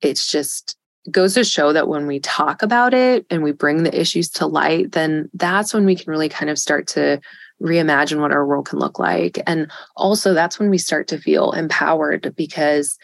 it's 0.00 0.30
just 0.30 0.76
goes 1.10 1.34
to 1.34 1.44
show 1.44 1.72
that 1.72 1.88
when 1.88 2.06
we 2.06 2.20
talk 2.20 2.62
about 2.62 2.92
it 2.92 3.24
and 3.30 3.42
we 3.42 3.52
bring 3.52 3.82
the 3.82 4.00
issues 4.00 4.28
to 4.28 4.46
light, 4.46 4.92
then 4.92 5.28
that's 5.34 5.72
when 5.72 5.86
we 5.86 5.96
can 5.96 6.10
really 6.10 6.28
kind 6.28 6.50
of 6.50 6.58
start 6.58 6.86
to 6.86 7.20
reimagine 7.62 8.20
what 8.20 8.32
our 8.32 8.46
world 8.46 8.68
can 8.68 8.78
look 8.78 8.98
like. 8.98 9.38
And 9.46 9.70
also, 9.96 10.34
that's 10.34 10.58
when 10.58 10.70
we 10.70 10.78
start 10.78 11.08
to 11.08 11.18
feel 11.18 11.52
empowered 11.52 12.34
because 12.36 12.98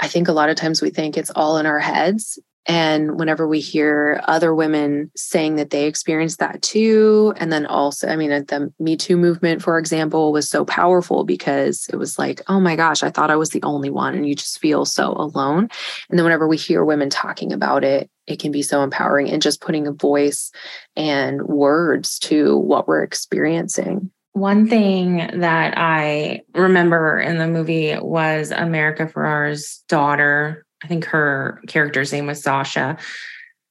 I 0.00 0.08
think 0.08 0.28
a 0.28 0.32
lot 0.32 0.50
of 0.50 0.56
times 0.56 0.82
we 0.82 0.90
think 0.90 1.16
it's 1.16 1.30
all 1.30 1.58
in 1.58 1.66
our 1.66 1.80
heads. 1.80 2.38
And 2.68 3.16
whenever 3.16 3.46
we 3.46 3.60
hear 3.60 4.20
other 4.24 4.52
women 4.52 5.12
saying 5.14 5.54
that 5.56 5.70
they 5.70 5.86
experienced 5.86 6.40
that 6.40 6.62
too, 6.62 7.32
and 7.36 7.52
then 7.52 7.64
also, 7.64 8.08
I 8.08 8.16
mean, 8.16 8.30
the 8.30 8.72
Me 8.80 8.96
Too 8.96 9.16
movement, 9.16 9.62
for 9.62 9.78
example, 9.78 10.32
was 10.32 10.48
so 10.48 10.64
powerful 10.64 11.22
because 11.22 11.88
it 11.92 11.96
was 11.96 12.18
like, 12.18 12.42
oh 12.48 12.58
my 12.58 12.74
gosh, 12.74 13.04
I 13.04 13.10
thought 13.10 13.30
I 13.30 13.36
was 13.36 13.50
the 13.50 13.62
only 13.62 13.88
one. 13.88 14.14
And 14.14 14.28
you 14.28 14.34
just 14.34 14.58
feel 14.58 14.84
so 14.84 15.12
alone. 15.12 15.68
And 16.10 16.18
then 16.18 16.24
whenever 16.24 16.48
we 16.48 16.56
hear 16.56 16.84
women 16.84 17.08
talking 17.08 17.52
about 17.52 17.84
it, 17.84 18.10
it 18.26 18.38
can 18.38 18.52
be 18.52 18.62
so 18.62 18.82
empowering 18.82 19.30
and 19.30 19.42
just 19.42 19.60
putting 19.60 19.86
a 19.86 19.92
voice 19.92 20.50
and 20.96 21.42
words 21.42 22.18
to 22.20 22.56
what 22.58 22.88
we're 22.88 23.02
experiencing. 23.02 24.10
One 24.32 24.68
thing 24.68 25.16
that 25.40 25.74
I 25.78 26.42
remember 26.54 27.18
in 27.18 27.38
the 27.38 27.48
movie 27.48 27.96
was 27.98 28.50
America 28.50 29.06
Ferrera's 29.06 29.82
daughter 29.88 30.66
I 30.82 30.88
think 30.88 31.06
her 31.06 31.60
character's 31.66 32.12
name 32.12 32.26
was 32.26 32.42
Sasha. 32.42 32.96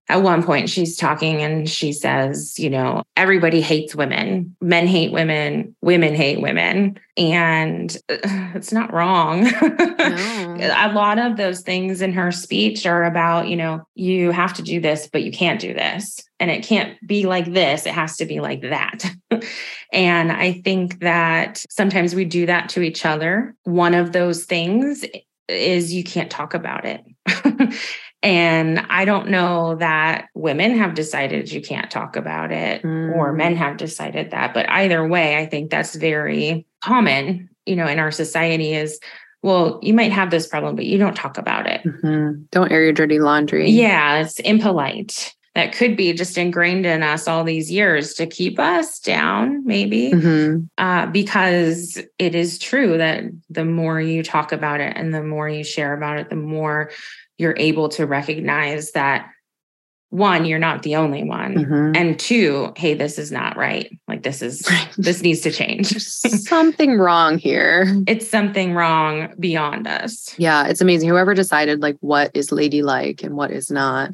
At 0.08 0.22
one 0.22 0.44
point, 0.44 0.70
she's 0.70 0.96
talking 0.96 1.42
and 1.42 1.68
she 1.68 1.92
says, 1.92 2.60
you 2.60 2.70
know, 2.70 3.02
everybody 3.18 3.60
hates 3.60 3.96
women. 3.96 4.56
Men 4.62 4.86
hate 4.86 5.12
women. 5.12 5.76
Women 5.82 6.14
hate 6.14 6.40
women. 6.40 7.00
And 7.18 7.98
uh, 8.08 8.18
it's 8.54 8.72
not 8.72 8.94
wrong. 8.94 9.46
No. 9.46 10.58
a 10.78 10.94
lot 10.94 11.18
of 11.18 11.38
those 11.38 11.62
things 11.62 12.04
in 12.04 12.14
her 12.14 12.32
speech 12.32 12.86
are 12.86 13.04
about, 13.04 13.48
you 13.48 13.56
know, 13.56 13.88
you 13.96 14.30
have 14.30 14.54
to 14.56 14.62
do 14.62 14.80
this, 14.80 15.10
but 15.12 15.24
you 15.24 15.32
can't 15.32 15.60
do 15.60 15.74
this. 15.74 16.20
And 16.40 16.52
it 16.52 16.64
can't 16.64 16.96
be 17.08 17.26
like 17.26 17.52
this. 17.52 17.88
It 17.88 17.94
has 17.94 18.18
to 18.18 18.26
be 18.26 18.40
like 18.40 18.62
that. 18.62 19.12
and 19.92 20.32
I 20.32 20.62
think 20.64 21.00
that 21.00 21.66
sometimes 21.70 22.14
we 22.14 22.26
do 22.26 22.46
that 22.46 22.70
to 22.70 22.82
each 22.82 23.06
other. 23.08 23.56
One 23.64 23.96
of 23.96 24.12
those 24.12 24.46
things 24.46 25.04
is 25.48 25.94
you 25.94 26.04
can't 26.04 26.30
talk 26.30 26.54
about 26.54 26.86
it. 26.86 27.04
and 28.22 28.80
I 28.90 29.06
don't 29.06 29.30
know 29.30 29.76
that 29.76 30.30
women 30.34 30.78
have 30.78 30.96
decided 30.96 31.52
you 31.52 31.62
can't 31.62 31.92
talk 31.92 32.16
about 32.16 32.52
it 32.52 32.82
mm. 32.82 33.16
or 33.16 33.34
men 33.34 33.56
have 33.56 33.78
decided 33.78 34.32
that. 34.32 34.54
But 34.54 34.70
either 34.70 35.08
way, 35.08 35.38
I 35.38 35.46
think 35.46 35.70
that's 35.70 35.96
very 35.96 36.66
common, 36.82 37.50
you 37.66 37.76
know, 37.76 37.88
in 37.88 38.00
our 38.00 38.12
society 38.12 38.74
is 38.74 39.00
well, 39.44 39.80
you 39.84 39.94
might 39.94 40.12
have 40.12 40.32
this 40.32 40.48
problem, 40.48 40.76
but 40.76 40.86
you 40.86 40.98
don't 40.98 41.16
talk 41.16 41.38
about 41.38 41.68
it. 41.68 41.84
Mm-hmm. 41.84 42.46
Don't 42.50 42.72
air 42.72 42.82
your 42.82 42.94
dirty 42.94 43.20
laundry. 43.20 43.70
Yeah, 43.70 44.22
it's 44.22 44.40
impolite 44.40 45.36
that 45.56 45.72
could 45.72 45.96
be 45.96 46.12
just 46.12 46.38
ingrained 46.38 46.86
in 46.86 47.02
us 47.02 47.28
all 47.30 47.44
these 47.44 47.72
years 47.72 48.14
to 48.16 48.28
keep 48.28 48.60
us 48.60 49.00
down, 49.00 49.66
maybe. 49.66 50.12
Mm-hmm. 50.12 50.66
Uh, 50.78 51.06
because 51.08 51.98
it 52.20 52.36
is 52.36 52.60
true 52.60 52.98
that 52.98 53.24
the 53.50 53.64
more 53.64 54.02
you 54.02 54.22
talk 54.22 54.52
about 54.52 54.82
it 54.82 54.96
and 54.98 55.14
the 55.14 55.24
more 55.24 55.48
you 55.48 55.64
share 55.64 55.94
about 55.94 56.20
it, 56.20 56.30
the 56.30 56.36
more 56.36 56.92
you're 57.38 57.56
able 57.58 57.90
to 57.90 58.06
recognize 58.06 58.92
that 58.92 59.30
one, 60.10 60.46
you're 60.46 60.60
not 60.60 60.84
the 60.84 60.96
only 60.96 61.24
one. 61.24 61.56
Mm-hmm. 61.56 61.92
And 61.96 62.18
two, 62.18 62.72
hey, 62.78 62.94
this 62.94 63.20
is 63.20 63.32
not 63.32 63.58
right. 63.58 63.92
Like 64.08 64.24
this 64.24 64.42
is 64.42 64.66
this 64.98 65.22
needs 65.22 65.42
to 65.42 65.52
change. 65.52 65.88
something 65.98 66.98
wrong 66.98 67.38
here. 67.38 67.86
It's 68.08 68.28
something 68.28 68.74
wrong 68.74 69.34
beyond 69.40 69.88
us. 69.88 70.34
Yeah, 70.38 70.68
it's 70.68 70.80
amazing. 70.80 71.10
Whoever 71.10 71.34
decided 71.34 71.82
like 71.82 71.98
what 72.00 72.32
is 72.34 72.52
ladylike 72.52 73.24
and 73.24 73.36
what 73.36 73.52
is 73.52 73.70
not 73.70 74.12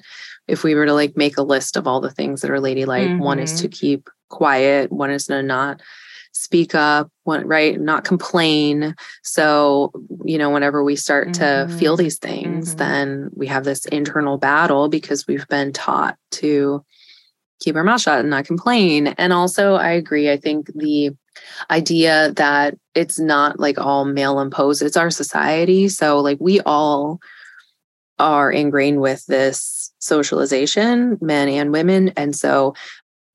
if 0.48 0.64
we 0.64 0.76
were 0.76 0.86
to 0.86 0.94
like 0.94 1.16
make 1.16 1.38
a 1.38 1.44
list 1.44 1.78
of 1.78 1.88
all 1.88 2.02
the 2.02 2.10
things 2.10 2.42
that 2.42 2.52
are 2.52 2.60
ladylike, 2.60 3.08
mm-hmm. 3.08 3.20
one 3.20 3.40
is 3.40 3.62
to 3.62 3.68
mm-hmm. 3.68 3.80
keep 3.80 4.10
quiet, 4.30 4.92
one 4.92 5.12
is 5.12 5.28
to 5.28 5.44
not 5.44 5.82
speak 6.34 6.74
up, 6.76 7.12
right, 7.26 7.80
not 7.80 8.04
complain. 8.04 8.96
So, 9.24 9.91
you 10.24 10.38
know, 10.38 10.50
whenever 10.50 10.84
we 10.84 10.96
start 10.96 11.30
mm-hmm. 11.30 11.72
to 11.72 11.78
feel 11.78 11.98
these 11.98 12.17
things, 12.17 12.70
mm-hmm. 12.70 12.78
then 12.78 13.30
we 13.34 13.48
have 13.48 13.63
this 13.63 13.86
internal 13.86 14.38
battle 14.38 14.89
because 14.89 15.28
we've 15.28 15.48
been 15.48 15.74
taught 15.74 16.17
to 16.32 16.84
keep 17.60 17.76
our 17.76 17.84
mouth 17.84 18.02
shut 18.02 18.20
and 18.20 18.30
not 18.30 18.46
complain. 18.46 19.08
And 19.08 19.34
also, 19.34 19.76
I 19.76 19.91
agree. 19.91 20.32
I 20.32 20.38
think 20.38 20.72
the 20.74 21.12
idea 21.70 22.34
that 22.34 22.76
it's 22.96 23.20
not 23.20 23.60
like 23.60 23.78
all 23.78 24.06
male 24.06 24.39
imposed, 24.39 24.82
it's 24.82 24.98
our 24.98 25.12
society. 25.12 25.89
So, 25.89 26.20
like, 26.20 26.38
we 26.39 26.60
all 26.62 27.20
are 28.20 28.52
ingrained 28.52 29.02
with 29.02 29.26
this 29.26 29.91
socialization, 30.00 31.17
men 31.22 31.50
and 31.50 31.72
women. 31.72 32.10
And 32.10 32.36
so 32.36 32.76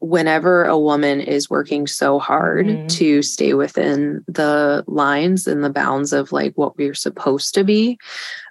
whenever 0.01 0.65
a 0.65 0.79
woman 0.79 1.21
is 1.21 1.49
working 1.51 1.87
so 1.87 2.19
hard 2.19 2.67
mm-hmm. 2.67 2.87
to 2.87 3.23
stay 3.23 3.55
within 3.55 4.25
the 4.29 4.85
lines 4.87 5.47
and 5.47 5.65
the 5.65 5.71
bounds 5.71 6.13
of 6.13 6.33
like 6.33 6.53
what 6.55 6.77
we're 6.77 6.95
supposed 6.95 7.55
to 7.55 7.65
be, 7.65 7.99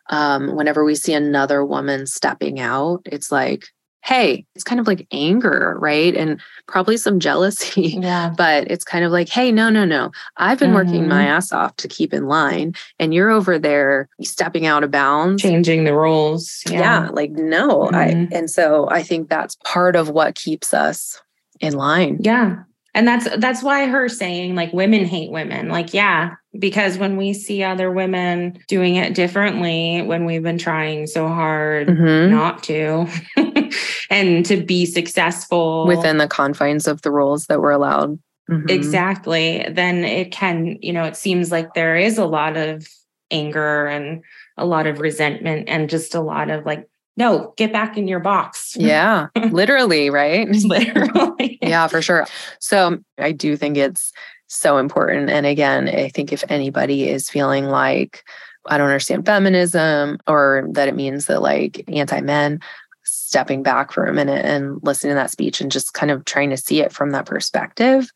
um, 0.09 0.55
whenever 0.55 0.83
we 0.83 0.95
see 0.95 1.13
another 1.13 1.63
woman 1.65 2.05
stepping 2.07 2.59
out, 2.59 3.01
it's 3.05 3.31
like, 3.31 3.65
hey, 4.03 4.45
it's 4.53 4.63
kind 4.63 4.79
of 4.79 4.85
like 4.85 5.07
anger, 5.11 5.75
right? 5.79 6.15
And 6.15 6.39
probably 6.67 6.95
some 6.95 7.19
jealousy. 7.19 7.99
Yeah. 8.05 8.31
But 8.37 8.69
it's 8.69 8.83
kind 8.83 9.03
of 9.03 9.11
like, 9.11 9.29
hey, 9.29 9.51
no, 9.51 9.69
no, 9.69 9.83
no. 9.83 10.11
I've 10.37 10.59
been 10.59 10.75
working 10.75 11.05
Mhm. 11.05 11.07
my 11.07 11.25
ass 11.25 11.51
off 11.51 11.75
to 11.77 11.87
keep 11.87 12.13
in 12.13 12.27
line. 12.27 12.75
And 12.99 13.15
you're 13.15 13.31
over 13.31 13.57
there 13.57 14.07
stepping 14.21 14.67
out 14.67 14.83
of 14.83 14.91
bounds. 14.91 15.41
Changing 15.41 15.85
the 15.85 15.95
rules. 15.95 16.61
Yeah. 16.69 17.09
like, 17.13 17.31
no. 17.31 17.89
I 17.91 18.11
Mhm. 18.11 18.31
and 18.31 18.49
so 18.51 18.87
I 18.91 19.01
think 19.01 19.27
that's 19.27 19.57
part 19.63 19.95
of 19.95 20.09
what 20.09 20.35
keeps 20.35 20.71
us 20.71 21.19
in 21.59 21.73
line. 21.73 22.17
Yeah. 22.21 22.63
And 22.93 23.05
that's 23.05 23.27
that's 23.37 23.61
why 23.61 23.87
her 23.87 24.07
saying 24.07 24.55
like 24.55 24.71
women 24.71 25.03
hate 25.03 25.29
women. 25.29 25.67
Like, 25.67 25.93
yeah, 25.93 26.35
because 26.57 26.97
when 26.97 27.17
we 27.17 27.33
see 27.33 27.61
other 27.61 27.91
women 27.91 28.57
doing 28.69 28.95
it 28.95 29.13
differently, 29.13 30.01
when 30.01 30.23
we've 30.23 30.43
been 30.43 30.57
trying 30.57 31.05
so 31.07 31.27
hard 31.27 31.89
Mhm. 31.89 32.29
not 32.29 32.63
to 32.63 33.05
and 34.09 34.45
to 34.45 34.63
be 34.63 34.85
successful 34.85 35.85
Within 35.87 36.19
the 36.19 36.27
confines 36.29 36.87
of 36.87 37.01
the 37.01 37.11
rules 37.11 37.47
that 37.47 37.59
were 37.59 37.71
allowed. 37.71 38.17
Mhm. 38.49 38.69
exactly, 38.69 39.65
then 39.71 40.05
it 40.05 40.31
can, 40.31 40.77
you 40.81 40.93
know, 40.93 41.03
it 41.03 41.17
seems 41.17 41.51
like 41.51 41.73
there 41.73 41.97
is 41.97 42.17
a 42.17 42.25
lot 42.25 42.55
of 42.55 42.87
anger 43.31 43.87
and 43.87 44.21
a 44.57 44.65
lot 44.65 44.85
of 44.87 44.99
resentment 45.01 45.67
and 45.67 45.89
just 45.89 46.13
a 46.15 46.21
lot 46.21 46.49
of 46.51 46.63
like, 46.65 46.87
no, 47.17 47.53
get 47.57 47.71
back 47.71 47.97
in 47.97 48.07
your 48.07 48.19
box. 48.19 48.75
Yeah, 48.77 49.27
literally, 49.51 50.09
right? 50.09 50.47
Literally. 50.65 51.57
yeah, 51.61 51.87
for 51.87 52.01
sure. 52.01 52.27
So 52.59 52.99
I 53.17 53.31
do 53.31 53.55
think 53.55 53.77
it's 53.77 54.11
so 54.47 54.77
important. 54.77 55.29
And 55.29 55.45
again, 55.45 55.87
I 55.87 56.09
think 56.09 56.33
if 56.33 56.43
anybody 56.49 57.09
is 57.09 57.29
feeling 57.29 57.65
like 57.65 58.23
I 58.67 58.77
don't 58.77 58.87
understand 58.87 59.25
feminism 59.25 60.17
or 60.27 60.67
that 60.71 60.87
it 60.87 60.95
means 60.95 61.27
that 61.27 61.41
like 61.41 61.83
anti 61.87 62.21
men, 62.21 62.59
stepping 63.03 63.63
back 63.63 63.91
for 63.91 64.05
a 64.05 64.13
minute 64.13 64.43
and 64.45 64.79
listening 64.83 65.11
to 65.11 65.15
that 65.15 65.31
speech 65.31 65.61
and 65.61 65.71
just 65.71 65.93
kind 65.93 66.11
of 66.11 66.25
trying 66.25 66.49
to 66.49 66.57
see 66.57 66.81
it 66.81 66.91
from 66.91 67.11
that 67.11 67.25
perspective, 67.25 68.11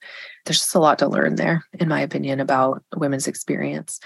there's 0.46 0.60
just 0.60 0.76
a 0.76 0.80
lot 0.80 0.98
to 1.00 1.08
learn 1.08 1.36
there, 1.36 1.64
in 1.80 1.88
my 1.88 2.02
opinion, 2.02 2.40
about 2.40 2.84
women's 2.96 3.28
experience. 3.28 4.00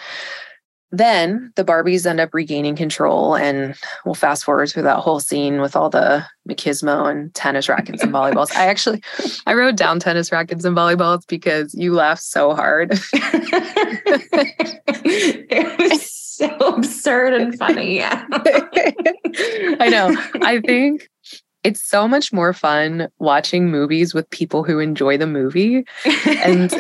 Then 0.93 1.51
the 1.55 1.65
Barbies 1.65 2.05
end 2.05 2.19
up 2.19 2.35
regaining 2.35 2.75
control, 2.75 3.35
and 3.35 3.73
we'll 4.05 4.13
fast 4.13 4.45
forward 4.45 4.69
through 4.69 4.83
that 4.83 4.99
whole 4.99 5.19
scene 5.19 5.59
with 5.59 5.75
all 5.75 5.89
the 5.89 6.23
machismo 6.47 7.09
and 7.09 7.33
tennis 7.33 7.67
rackets 7.67 8.03
and 8.03 8.13
volleyballs. 8.13 8.55
I 8.55 8.67
actually, 8.67 9.01
I 9.47 9.55
wrote 9.55 9.75
down 9.75 9.99
tennis 9.99 10.31
rackets 10.31 10.63
and 10.65 10.77
volleyballs 10.77 11.25
because 11.27 11.73
you 11.73 11.93
laughed 11.93 12.21
so 12.21 12.53
hard. 12.53 12.91
it 15.43 15.79
was 15.79 16.13
so 16.13 16.47
absurd 16.59 17.33
and 17.33 17.57
funny. 17.57 17.95
Yeah. 17.95 18.23
I 19.79 19.89
know. 19.89 20.15
I 20.43 20.61
think 20.63 21.09
it's 21.63 21.81
so 21.81 22.07
much 22.07 22.33
more 22.33 22.53
fun 22.53 23.07
watching 23.19 23.71
movies 23.71 24.13
with 24.13 24.29
people 24.29 24.63
who 24.63 24.79
enjoy 24.79 25.17
the 25.17 25.27
movie. 25.27 25.85
And 26.25 26.71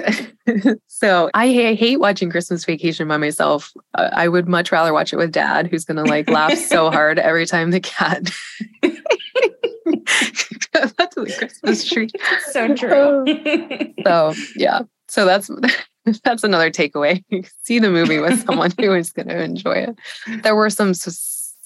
so 0.87 1.29
I, 1.33 1.47
ha- 1.47 1.75
hate 1.75 1.99
watching 1.99 2.29
Christmas 2.29 2.65
Vacation 2.65 3.07
by 3.07 3.17
myself. 3.17 3.71
Uh, 3.95 4.09
I 4.13 4.27
would 4.27 4.47
much 4.47 4.71
rather 4.71 4.93
watch 4.93 5.13
it 5.13 5.17
with 5.17 5.31
dad, 5.31 5.67
who's 5.67 5.85
going 5.85 5.97
to 5.97 6.03
like 6.03 6.29
laugh 6.29 6.57
so 6.57 6.89
hard 6.91 7.19
every 7.19 7.45
time 7.45 7.71
the 7.71 7.79
cat. 7.79 8.31
That's 10.73 11.15
the 11.15 11.33
Christmas 11.37 11.87
tree. 11.87 12.09
so 12.51 12.75
true. 12.75 13.25
So 14.03 14.33
yeah. 14.55 14.81
So 15.07 15.25
that's 15.25 15.49
that's 16.23 16.43
another 16.43 16.71
takeaway. 16.71 17.23
See 17.63 17.79
the 17.79 17.89
movie 17.89 18.19
with 18.19 18.43
someone 18.45 18.71
who 18.79 18.93
is 18.93 19.11
going 19.11 19.27
to 19.27 19.41
enjoy 19.41 19.73
it. 19.73 19.95
There 20.43 20.55
were 20.55 20.69
some 20.69 20.93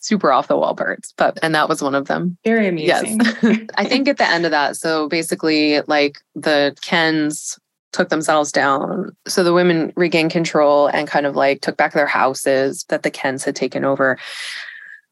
super 0.08 0.32
off 0.32 0.48
the 0.48 0.58
wall 0.58 0.74
parts, 0.74 1.13
but 1.17 1.38
and 1.41 1.54
that 1.54 1.67
was 1.70 1.82
one 1.82 1.96
of 1.96 2.08
them. 2.08 2.38
Very 2.46 2.67
amusing. 2.67 3.20
Yes. 3.20 3.60
I 3.76 3.86
think 3.86 4.08
at 4.08 4.17
the 4.17 4.28
end 4.28 4.46
of 4.46 4.52
that, 4.52 4.78
so 4.78 5.08
basically, 5.10 5.82
like 5.82 6.20
the 6.36 6.76
Kens 6.82 7.60
took 7.91 8.10
themselves 8.10 8.52
down. 8.52 9.15
So 9.28 9.43
the 9.43 9.54
women 9.54 9.91
regained 9.96 10.32
control 10.32 10.88
and 10.88 11.08
kind 11.08 11.26
of 11.26 11.36
like 11.36 11.62
took 11.62 11.78
back 11.78 11.93
their 11.93 12.08
houses 12.08 12.86
that 12.89 13.04
the 13.04 13.12
Kens 13.12 13.43
had 13.43 13.56
taken 13.56 13.84
over 13.84 14.17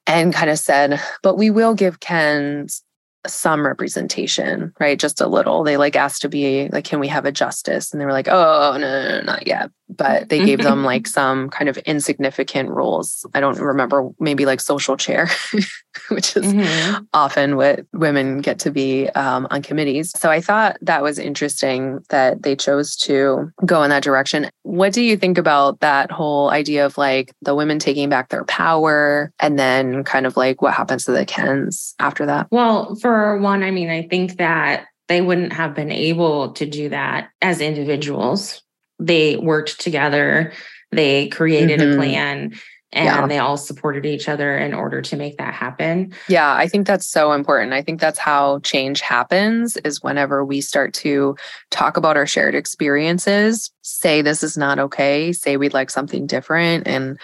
and 0.08 0.34
kind 0.34 0.50
of 0.50 0.60
said, 0.60 1.02
but 1.24 1.36
we 1.36 1.50
will 1.50 1.74
give 1.74 2.00
Kens 2.00 2.84
some 3.28 3.66
representation, 3.66 4.74
right? 4.80 5.00
Just 5.00 5.22
a 5.22 5.28
little. 5.28 5.64
They 5.64 5.78
like 5.78 5.96
asked 5.96 6.22
to 6.24 6.30
be 6.30 6.70
like, 6.70 6.86
can 6.86 7.00
we 7.00 7.08
have 7.08 7.26
a 7.26 7.32
justice? 7.32 7.92
And 7.92 8.02
they 8.02 8.06
were 8.06 8.12
like, 8.12 8.28
oh, 8.30 8.78
no, 8.80 8.80
no, 8.80 9.10
no 9.10 9.22
not 9.22 9.48
yet. 9.48 9.70
But 9.90 10.30
they 10.30 10.44
gave 10.44 10.64
them 10.64 10.84
like 10.92 11.08
some 11.08 11.50
kind 11.50 11.70
of 11.70 11.78
insignificant 11.80 12.70
roles. 12.70 13.26
I 13.34 13.40
don't 13.40 13.60
remember, 13.60 14.10
maybe 14.20 14.46
like 14.46 14.60
social 14.60 14.98
chair, 14.98 15.30
which 16.10 16.36
is 16.36 16.46
Mhm. 16.54 17.06
often 17.14 17.56
what 17.56 17.86
women 17.94 18.42
get 18.42 18.60
to 18.60 18.72
be 18.72 19.10
um, 19.10 19.48
on 19.52 19.62
committees. 19.62 20.12
So 20.18 20.30
I 20.30 20.42
thought 20.42 20.78
that 20.82 21.04
was 21.04 21.20
interesting 21.20 22.00
that 22.10 22.44
they 22.44 22.56
chose 22.56 22.96
to 22.98 23.52
go 23.66 23.84
in 23.84 23.90
that 23.92 24.04
direction. 24.04 24.50
What 24.64 24.94
do 24.94 25.02
you 25.02 25.18
think 25.18 25.38
about 25.38 25.80
that 25.82 26.12
whole 26.12 26.50
idea 26.50 26.86
of 26.86 26.98
like 26.98 27.32
the 27.42 27.56
women 27.56 27.80
taking 27.80 28.10
back 28.10 28.30
their 28.30 28.44
power 28.46 29.32
and 29.40 29.58
then 29.60 30.04
kind 30.04 30.26
of 30.26 30.36
like 30.36 30.62
what 30.62 30.74
happens 30.74 31.06
to 31.06 31.12
the 31.12 31.26
Kens 31.26 31.94
after 32.00 32.26
that? 32.26 32.48
Well, 32.52 32.96
for 32.96 33.15
one, 33.40 33.64
I 33.64 33.72
mean, 33.72 33.90
I 33.90 34.08
think 34.08 34.38
that 34.38 34.86
they 35.08 35.22
wouldn't 35.22 35.54
have 35.54 35.76
been 35.76 35.92
able 35.92 36.54
to 36.54 36.66
do 36.66 36.90
that 36.90 37.30
as 37.42 37.62
individuals. 37.62 38.62
They 39.00 39.36
worked 39.38 39.80
together, 39.80 40.52
they 40.92 41.28
created 41.28 41.80
Mhm. 41.80 41.94
a 41.94 41.96
plan, 41.96 42.54
and 42.94 43.06
Yeah. 43.06 43.28
they 43.28 43.38
all 43.40 43.58
supported 43.58 44.06
each 44.06 44.30
other 44.30 44.58
in 44.58 44.74
order 44.74 45.02
to 45.02 45.18
make 45.18 45.38
that 45.38 45.54
happen. 45.54 46.14
Yeah, 46.30 46.54
I 46.56 46.68
think 46.68 46.88
that's 46.88 47.06
so 47.06 47.34
important. 47.34 47.74
I 47.74 47.82
think 47.82 48.00
that's 48.00 48.20
how 48.20 48.60
change 48.60 49.02
happens 49.02 49.76
is 49.78 50.02
whenever 50.02 50.46
we 50.46 50.62
start 50.62 50.94
to 50.96 51.36
talk 51.72 51.98
about 51.98 52.16
our 52.16 52.26
shared 52.26 52.56
experiences, 52.56 53.70
say 53.82 54.22
this 54.22 54.44
is 54.44 54.58
not 54.58 54.80
okay, 54.80 55.34
say 55.34 55.58
we'd 55.58 55.74
like 55.74 55.90
something 55.90 56.26
different 56.26 56.88
and 56.88 57.20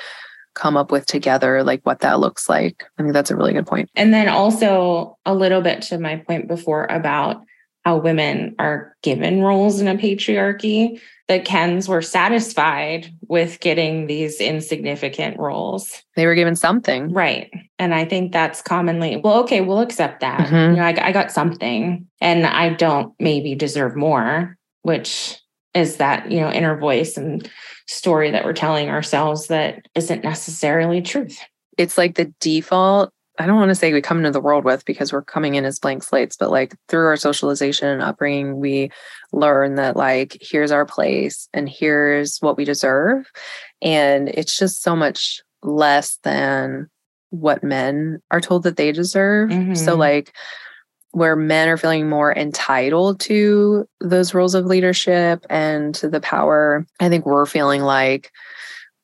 come 0.53 0.77
up 0.77 0.91
with 0.91 1.05
together 1.05 1.63
like 1.63 1.81
what 1.83 1.99
that 1.99 2.19
looks 2.19 2.49
like. 2.49 2.83
I 2.97 3.03
think 3.03 3.13
that's 3.13 3.31
a 3.31 3.35
really 3.35 3.53
good 3.53 3.67
point. 3.67 3.89
And 3.95 4.13
then 4.13 4.27
also 4.29 5.17
a 5.25 5.33
little 5.33 5.61
bit 5.61 5.81
to 5.83 5.97
my 5.97 6.17
point 6.17 6.47
before 6.47 6.85
about 6.85 7.43
how 7.83 7.97
women 7.97 8.55
are 8.59 8.95
given 9.01 9.41
roles 9.41 9.81
in 9.81 9.87
a 9.87 9.95
patriarchy. 9.95 10.99
The 11.27 11.39
Kens 11.39 11.87
were 11.87 12.01
satisfied 12.01 13.11
with 13.27 13.59
getting 13.59 14.05
these 14.05 14.39
insignificant 14.39 15.39
roles. 15.39 16.03
They 16.15 16.27
were 16.27 16.35
given 16.35 16.55
something. 16.55 17.11
Right. 17.11 17.49
And 17.79 17.95
I 17.95 18.05
think 18.05 18.33
that's 18.33 18.61
commonly, 18.61 19.17
well, 19.17 19.39
okay, 19.43 19.61
we'll 19.61 19.79
accept 19.79 20.19
that. 20.19 20.47
Mhm. 20.49 20.71
You 20.71 20.75
know, 20.75 20.83
I, 20.83 21.07
I 21.07 21.11
got 21.11 21.31
something 21.31 22.05
and 22.19 22.45
I 22.45 22.69
don't 22.69 23.13
maybe 23.19 23.55
deserve 23.55 23.95
more, 23.95 24.57
which 24.83 25.40
is 25.73 25.97
that, 25.97 26.31
you 26.31 26.39
know, 26.39 26.51
inner 26.51 26.77
voice 26.77 27.17
and 27.17 27.49
story 27.87 28.31
that 28.31 28.43
we're 28.45 28.53
telling 28.53 28.89
ourselves 28.89 29.47
that 29.47 29.85
isn't 29.95 30.23
necessarily 30.23 31.01
truth. 31.01 31.39
It's 31.77 31.97
like 31.97 32.15
the 32.15 32.33
default. 32.39 33.11
I 33.39 33.47
don't 33.47 33.55
want 33.55 33.69
to 33.69 33.75
say 33.75 33.93
we 33.93 34.01
come 34.01 34.17
into 34.17 34.31
the 34.31 34.41
world 34.41 34.65
with 34.65 34.83
because 34.85 35.13
we're 35.13 35.23
coming 35.23 35.55
in 35.55 35.65
as 35.65 35.79
blank 35.79 36.03
slates, 36.03 36.35
but 36.35 36.51
like 36.51 36.75
through 36.89 37.07
our 37.07 37.15
socialization 37.15 37.87
and 37.87 38.01
upbringing, 38.01 38.59
we 38.59 38.91
learn 39.31 39.75
that 39.75 39.95
like 39.95 40.37
here's 40.41 40.71
our 40.71 40.85
place 40.85 41.47
and 41.53 41.67
here's 41.69 42.37
what 42.39 42.57
we 42.57 42.65
deserve. 42.65 43.25
And 43.81 44.27
it's 44.29 44.57
just 44.57 44.83
so 44.83 44.95
much 44.95 45.41
less 45.63 46.19
than 46.23 46.89
what 47.29 47.63
men 47.63 48.21
are 48.29 48.41
told 48.41 48.63
that 48.63 48.75
they 48.75 48.91
deserve. 48.91 49.51
So 49.73 49.95
Mhm. 49.95 49.97
like 49.97 50.33
where 51.11 51.35
men 51.35 51.67
are 51.67 51.77
feeling 51.77 52.09
more 52.09 52.33
entitled 52.33 53.19
to 53.19 53.87
those 53.99 54.33
roles 54.33 54.55
of 54.55 54.65
leadership 54.65 55.45
and 55.49 55.93
to 55.95 56.09
the 56.09 56.21
power, 56.21 56.85
I 56.99 57.09
think 57.09 57.25
we're 57.25 57.45
feeling 57.45 57.81
like, 57.81 58.31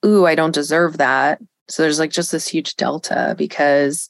ooh, 0.06 0.26
I 0.26 0.36
don't 0.36 0.54
deserve 0.54 0.98
that. 0.98 1.42
So 1.68 1.84
there's 1.84 2.00
like 2.00 2.12
just 2.12 2.32
this 2.32 2.48
huge 2.48 2.76
delta 2.76 3.36
because 3.38 4.08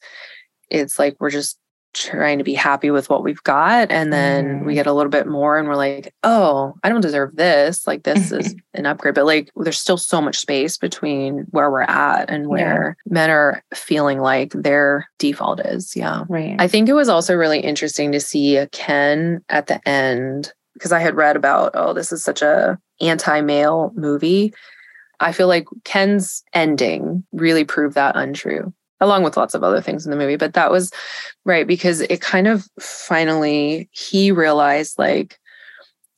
it's 0.70 0.98
like 0.98 1.16
we're 1.18 1.30
just 1.30 1.58
trying 1.94 2.38
to 2.38 2.44
be 2.44 2.54
happy 2.54 2.90
with 2.90 3.08
what 3.10 3.24
we've 3.24 3.42
got. 3.42 3.90
And 3.90 4.12
then 4.12 4.64
we 4.64 4.72
Mhm. 4.72 4.76
get 4.76 4.86
a 4.86 4.92
little 4.92 5.10
bit 5.10 5.26
more 5.26 5.58
and 5.58 5.66
we're 5.66 5.74
like, 5.76 6.14
oh, 6.22 6.74
I 6.84 6.88
don't 6.88 7.00
deserve 7.00 7.34
this. 7.34 7.86
Like 7.86 8.02
this 8.04 8.30
is 8.30 8.54
an 8.74 8.86
upgrade. 8.86 9.14
But 9.14 9.26
like 9.26 9.50
there's 9.56 9.78
still 9.78 9.96
so 9.96 10.20
much 10.20 10.38
space 10.38 10.76
between 10.76 11.46
where 11.50 11.70
we're 11.70 11.82
at 11.82 12.30
and 12.30 12.46
where 12.46 12.96
men 13.06 13.30
are 13.30 13.62
feeling 13.74 14.20
like 14.20 14.52
their 14.52 15.08
default 15.18 15.60
is. 15.60 15.96
Yeah. 15.96 16.24
Right. 16.28 16.56
I 16.58 16.68
think 16.68 16.88
it 16.88 16.94
was 16.94 17.08
also 17.08 17.34
really 17.34 17.60
interesting 17.60 18.12
to 18.12 18.20
see 18.20 18.64
Ken 18.72 19.42
at 19.48 19.66
the 19.66 19.86
end 19.88 20.52
because 20.74 20.92
I 20.92 21.00
had 21.00 21.16
read 21.16 21.36
about, 21.36 21.72
oh, 21.74 21.92
this 21.94 22.12
is 22.12 22.22
such 22.22 22.42
a 22.42 22.78
anti-male 23.00 23.92
movie. 23.96 24.52
I 25.20 25.32
feel 25.32 25.48
like 25.48 25.66
Ken's 25.82 26.44
ending 26.54 27.24
really 27.32 27.64
proved 27.64 27.96
that 27.96 28.14
untrue, 28.16 28.72
along 29.00 29.22
with 29.22 29.36
lots 29.36 29.54
of 29.54 29.62
other 29.62 29.80
things 29.80 30.04
in 30.04 30.10
the 30.10 30.16
movie. 30.16 30.36
But 30.36 30.54
that 30.54 30.70
was 30.70 30.92
right 31.44 31.66
because 31.66 32.00
it 32.02 32.20
kind 32.20 32.46
of 32.46 32.66
finally 32.80 33.88
he 33.92 34.32
realized 34.32 34.98
like 34.98 35.38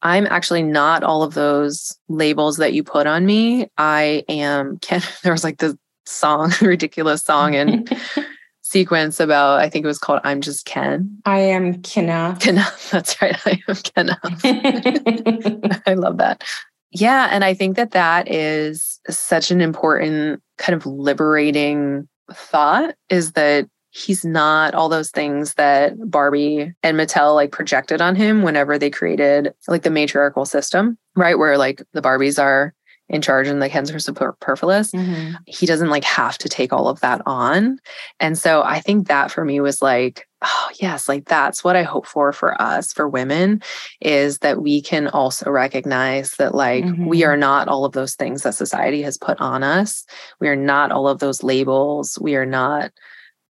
I'm 0.03 0.27
actually 0.27 0.63
not 0.63 1.03
all 1.03 1.23
of 1.23 1.35
those 1.35 1.97
labels 2.09 2.57
that 2.57 2.73
you 2.73 2.83
put 2.83 3.07
on 3.07 3.27
me. 3.27 3.69
I 3.77 4.25
am 4.29 4.79
Ken. 4.81 5.03
There 5.23 5.33
was 5.33 5.45
like 5.45 5.59
the 5.59 5.79
song, 6.07 6.53
ridiculous 6.61 7.23
song, 7.23 7.55
and 7.55 8.01
sequence 8.63 9.21
about, 9.21 9.61
I 9.61 9.69
think 9.69 9.85
it 9.85 9.89
was 9.89 9.99
called 9.99 10.21
I'm 10.25 10.41
Just 10.41 10.65
Ken. 10.65 11.19
I 11.25 11.41
am 11.41 11.83
Kenough. 11.83 12.41
Kenough. 12.41 12.91
That's 12.91 13.21
right. 13.21 13.37
I 13.47 13.63
am 13.69 13.77
Kenough. 13.77 15.83
I 15.87 15.95
love 15.95 16.19
that. 16.19 16.45
Yeah. 16.93 17.29
And 17.31 17.45
I 17.45 17.55
think 17.55 17.77
that 17.77 17.93
that 17.93 18.31
is 18.31 19.01
such 19.09 19.51
an 19.51 19.61
important 19.61 20.43
kind 20.59 20.75
of 20.75 20.87
liberating 20.87 22.09
thought 22.33 22.95
is 23.09 23.33
that 23.33 23.69
he's 23.91 24.25
not 24.25 24.75
all 24.75 24.89
those 24.89 25.11
things 25.11 25.55
that 25.55 25.95
Barbie 26.11 26.73
and 26.83 26.97
Mattel 26.97 27.35
like 27.35 27.51
projected 27.51 28.01
on 28.01 28.15
him 28.15 28.43
whenever 28.43 28.79
they 28.79 28.91
created 28.91 29.53
like 29.67 29.83
the 29.83 29.91
matriarchal 29.91 30.45
system, 30.45 30.97
right? 31.17 31.39
Where 31.39 31.59
like 31.59 31.83
the 31.93 32.03
Barbies 32.03 32.41
are 32.41 32.73
in 33.11 33.21
charge 33.21 33.49
in 33.49 33.59
the 33.59 33.69
Kens 33.69 33.91
are 33.91 33.99
superfluous. 33.99 34.93
Mm-hmm. 34.93 35.35
He 35.47 35.67
doesn't 35.67 35.91
like 35.91 36.05
have 36.05 36.39
to 36.39 36.49
take 36.49 36.73
all 36.73 36.89
of 36.89 37.01
that 37.01 37.21
on. 37.27 37.79
And 38.21 38.39
so 38.39 38.63
I 38.63 38.81
think 38.81 39.09
that 39.09 39.33
for 39.33 39.45
me 39.45 39.61
was 39.61 39.83
like, 39.83 40.29
oh, 40.43 40.71
yes, 40.81 41.09
like 41.09 41.27
that's 41.27 41.65
what 41.65 41.75
I 41.75 41.83
hope 41.83 42.07
for 42.07 42.33
for 42.33 42.61
us, 42.63 42.93
for 42.93 43.09
women, 43.09 43.63
is 44.01 44.39
that 44.39 44.63
we 44.63 44.81
can 44.81 45.09
also 45.09 45.51
recognize 45.51 46.37
that 46.37 46.55
like 46.55 46.85
mm-hmm. 46.85 47.07
we 47.07 47.25
are 47.25 47.37
not 47.37 47.67
all 47.67 47.85
of 47.85 47.93
those 47.93 48.15
things 48.15 48.45
that 48.45 48.55
society 48.55 49.03
has 49.03 49.19
put 49.19 49.41
on 49.41 49.65
us. 49.65 50.07
We 50.39 50.49
are 50.49 50.57
not 50.57 50.93
all 50.93 51.09
of 51.09 51.19
those 51.19 51.43
labels. 51.43 52.17
We 52.21 52.37
are 52.37 52.47
not 52.47 52.93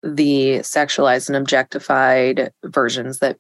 the 0.05 0.61
sexualized 0.61 1.29
and 1.29 1.37
objectified 1.37 2.53
versions 2.65 3.19
that 3.19 3.37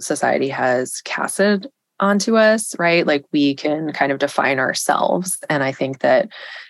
society 0.00 0.48
has 0.48 1.02
casted 1.02 1.68
onto 2.02 2.36
us, 2.36 2.78
right? 2.78 3.06
Like 3.06 3.24
we 3.32 3.54
can 3.54 3.92
kind 3.92 4.12
of 4.12 4.18
define 4.18 4.58
ourselves. 4.58 5.38
And 5.48 5.62
I 5.62 5.72
think 5.72 6.00
that 6.00 6.28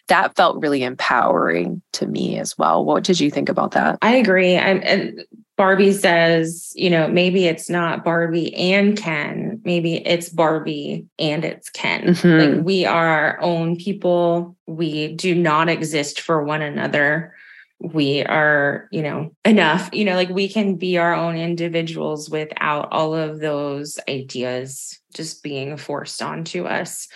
that 0.08 0.36
felt 0.36 0.60
really 0.60 0.84
empowering 0.84 1.82
to 1.94 2.06
me 2.06 2.38
as 2.38 2.56
well. 2.58 2.84
What 2.84 3.02
did 3.02 3.18
you 3.18 3.30
think 3.30 3.48
about 3.48 3.72
that? 3.72 3.98
I 4.02 4.16
agree. 4.16 4.58
I'm, 4.58 4.82
and 4.84 5.24
Barbie 5.56 5.92
says, 5.92 6.72
you 6.74 6.90
know, 6.90 7.08
maybe 7.08 7.46
it's 7.46 7.70
not 7.70 8.04
Barbie 8.04 8.54
and 8.54 8.96
Ken. 8.96 9.60
Maybe 9.64 10.06
it's 10.06 10.28
Barbie 10.28 11.06
and 11.18 11.44
it's 11.44 11.70
Ken. 11.70 12.14
Mm-hmm. 12.14 12.56
Like 12.56 12.64
we 12.64 12.84
are 12.84 13.06
our 13.06 13.40
own 13.40 13.76
people. 13.76 14.56
We 14.66 15.14
do 15.14 15.34
not 15.34 15.68
exist 15.68 16.20
for 16.20 16.44
one 16.44 16.62
another 16.62 17.34
we 17.82 18.22
are, 18.22 18.88
you 18.92 19.02
know, 19.02 19.34
enough, 19.44 19.90
you 19.92 20.04
know, 20.04 20.14
like 20.14 20.28
we 20.28 20.48
can 20.48 20.76
be 20.76 20.98
our 20.98 21.14
own 21.14 21.36
individuals 21.36 22.30
without 22.30 22.88
all 22.92 23.14
of 23.14 23.40
those 23.40 23.98
ideas 24.08 25.00
just 25.14 25.42
being 25.42 25.76
forced 25.76 26.22
onto 26.22 26.64
us. 26.64 27.08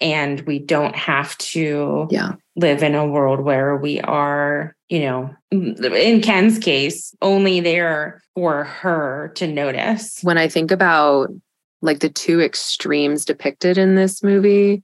And 0.00 0.40
we 0.40 0.58
don't 0.58 0.96
have 0.96 1.36
to 1.38 2.08
yeah. 2.10 2.32
live 2.56 2.82
in 2.82 2.94
a 2.94 3.06
world 3.06 3.40
where 3.40 3.76
we 3.76 4.00
are, 4.00 4.74
you 4.88 5.00
know, 5.00 5.34
in 5.50 6.20
Ken's 6.20 6.58
case, 6.58 7.14
only 7.22 7.60
there 7.60 8.22
for 8.34 8.64
her 8.64 9.32
to 9.36 9.46
notice. 9.46 10.20
When 10.22 10.38
I 10.38 10.48
think 10.48 10.70
about 10.70 11.28
like 11.82 12.00
the 12.00 12.08
two 12.08 12.40
extremes 12.40 13.24
depicted 13.24 13.78
in 13.78 13.94
this 13.94 14.22
movie, 14.22 14.82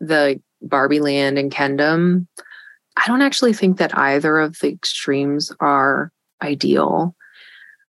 the 0.00 0.40
Barbie 0.60 1.00
land 1.00 1.38
and 1.38 1.50
Kendom, 1.50 2.26
I 2.96 3.02
don't 3.06 3.22
actually 3.22 3.52
think 3.52 3.78
that 3.78 3.96
either 3.96 4.38
of 4.38 4.58
the 4.60 4.68
extremes 4.68 5.52
are 5.60 6.12
ideal. 6.42 7.14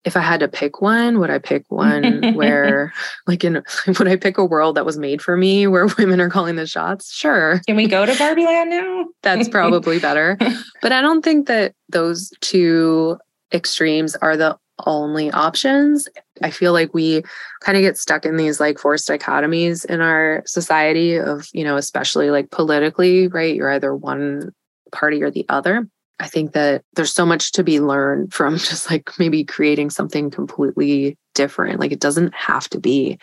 If 0.04 0.16
I 0.16 0.20
had 0.20 0.40
to 0.40 0.48
pick 0.48 0.80
one, 0.80 1.20
would 1.20 1.30
I 1.30 1.38
pick 1.38 1.64
one 1.68 2.34
where, 2.34 2.92
like, 3.26 3.44
in 3.44 3.62
would 3.86 4.08
I 4.08 4.16
pick 4.16 4.38
a 4.38 4.44
world 4.44 4.76
that 4.76 4.86
was 4.86 4.98
made 4.98 5.22
for 5.22 5.36
me 5.36 5.66
where 5.66 5.86
women 5.98 6.20
are 6.20 6.30
calling 6.30 6.56
the 6.56 6.66
shots? 6.66 7.14
Sure. 7.14 7.60
Can 7.66 7.76
we 7.76 7.86
go 7.86 8.04
to 8.04 8.16
Barbie 8.16 8.44
Land 8.44 8.70
now? 8.70 9.06
That's 9.22 9.48
probably 9.48 9.98
better. 9.98 10.36
But 10.80 10.92
I 10.92 11.00
don't 11.00 11.22
think 11.22 11.46
that 11.46 11.74
those 11.88 12.32
two 12.40 13.18
extremes 13.52 14.16
are 14.16 14.36
the 14.36 14.58
only 14.86 15.30
options. 15.30 16.08
I 16.42 16.50
feel 16.50 16.72
like 16.72 16.94
we 16.94 17.22
kind 17.60 17.76
of 17.76 17.82
get 17.82 17.98
stuck 17.98 18.24
in 18.24 18.36
these 18.36 18.58
like 18.58 18.78
forced 18.78 19.08
dichotomies 19.08 19.84
in 19.84 20.00
our 20.00 20.42
society 20.46 21.16
of, 21.16 21.46
you 21.52 21.62
know, 21.62 21.76
especially 21.76 22.30
like 22.30 22.50
politically, 22.50 23.28
right? 23.28 23.54
You're 23.54 23.70
either 23.70 23.94
one 23.94 24.52
party 24.92 25.22
or 25.22 25.30
the 25.30 25.46
other. 25.48 25.88
I 26.20 26.28
think 26.28 26.52
that 26.52 26.84
there's 26.94 27.12
so 27.12 27.26
much 27.26 27.52
to 27.52 27.64
be 27.64 27.80
learned 27.80 28.32
from 28.32 28.56
just 28.58 28.90
like 28.90 29.10
maybe 29.18 29.44
creating 29.44 29.90
something 29.90 30.30
completely 30.30 31.16
different. 31.34 31.80
Like 31.80 31.92
it 31.92 32.00
doesn't 32.00 32.34
have 32.34 32.68
to 32.70 32.80
be 32.80 33.18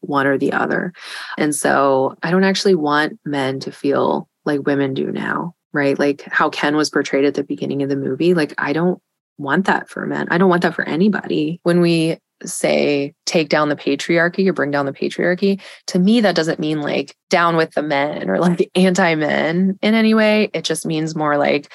one 0.00 0.26
or 0.26 0.38
the 0.38 0.52
other. 0.52 0.92
And 1.36 1.54
so 1.54 2.16
I 2.22 2.30
don't 2.30 2.44
actually 2.44 2.74
want 2.74 3.18
men 3.24 3.60
to 3.60 3.72
feel 3.72 4.28
like 4.44 4.66
women 4.66 4.94
do 4.94 5.12
now, 5.12 5.54
right? 5.72 5.98
Like 5.98 6.22
how 6.22 6.48
Ken 6.48 6.76
was 6.76 6.90
portrayed 6.90 7.24
at 7.24 7.34
the 7.34 7.44
beginning 7.44 7.82
of 7.82 7.88
the 7.88 7.96
movie. 7.96 8.34
Like 8.34 8.54
I 8.58 8.72
don't 8.72 9.00
want 9.38 9.66
that 9.66 9.88
for 9.88 10.06
men. 10.06 10.28
I 10.30 10.38
don't 10.38 10.50
want 10.50 10.62
that 10.62 10.74
for 10.74 10.84
anybody. 10.84 11.60
When 11.62 11.80
we 11.80 12.18
say 12.44 13.14
take 13.26 13.48
down 13.48 13.68
the 13.68 13.76
patriarchy 13.76 14.46
or 14.46 14.52
bring 14.52 14.70
down 14.70 14.86
the 14.86 14.92
patriarchy, 14.92 15.60
to 15.88 15.98
me, 15.98 16.20
that 16.20 16.34
doesn't 16.34 16.58
mean 16.58 16.80
like 16.80 17.16
down 17.28 17.56
with 17.56 17.72
the 17.72 17.82
men 17.82 18.28
or 18.28 18.38
like 18.38 18.70
anti 18.74 19.14
men 19.14 19.78
in 19.82 19.94
any 19.94 20.14
way. 20.14 20.50
It 20.54 20.64
just 20.64 20.86
means 20.86 21.16
more 21.16 21.36
like, 21.36 21.72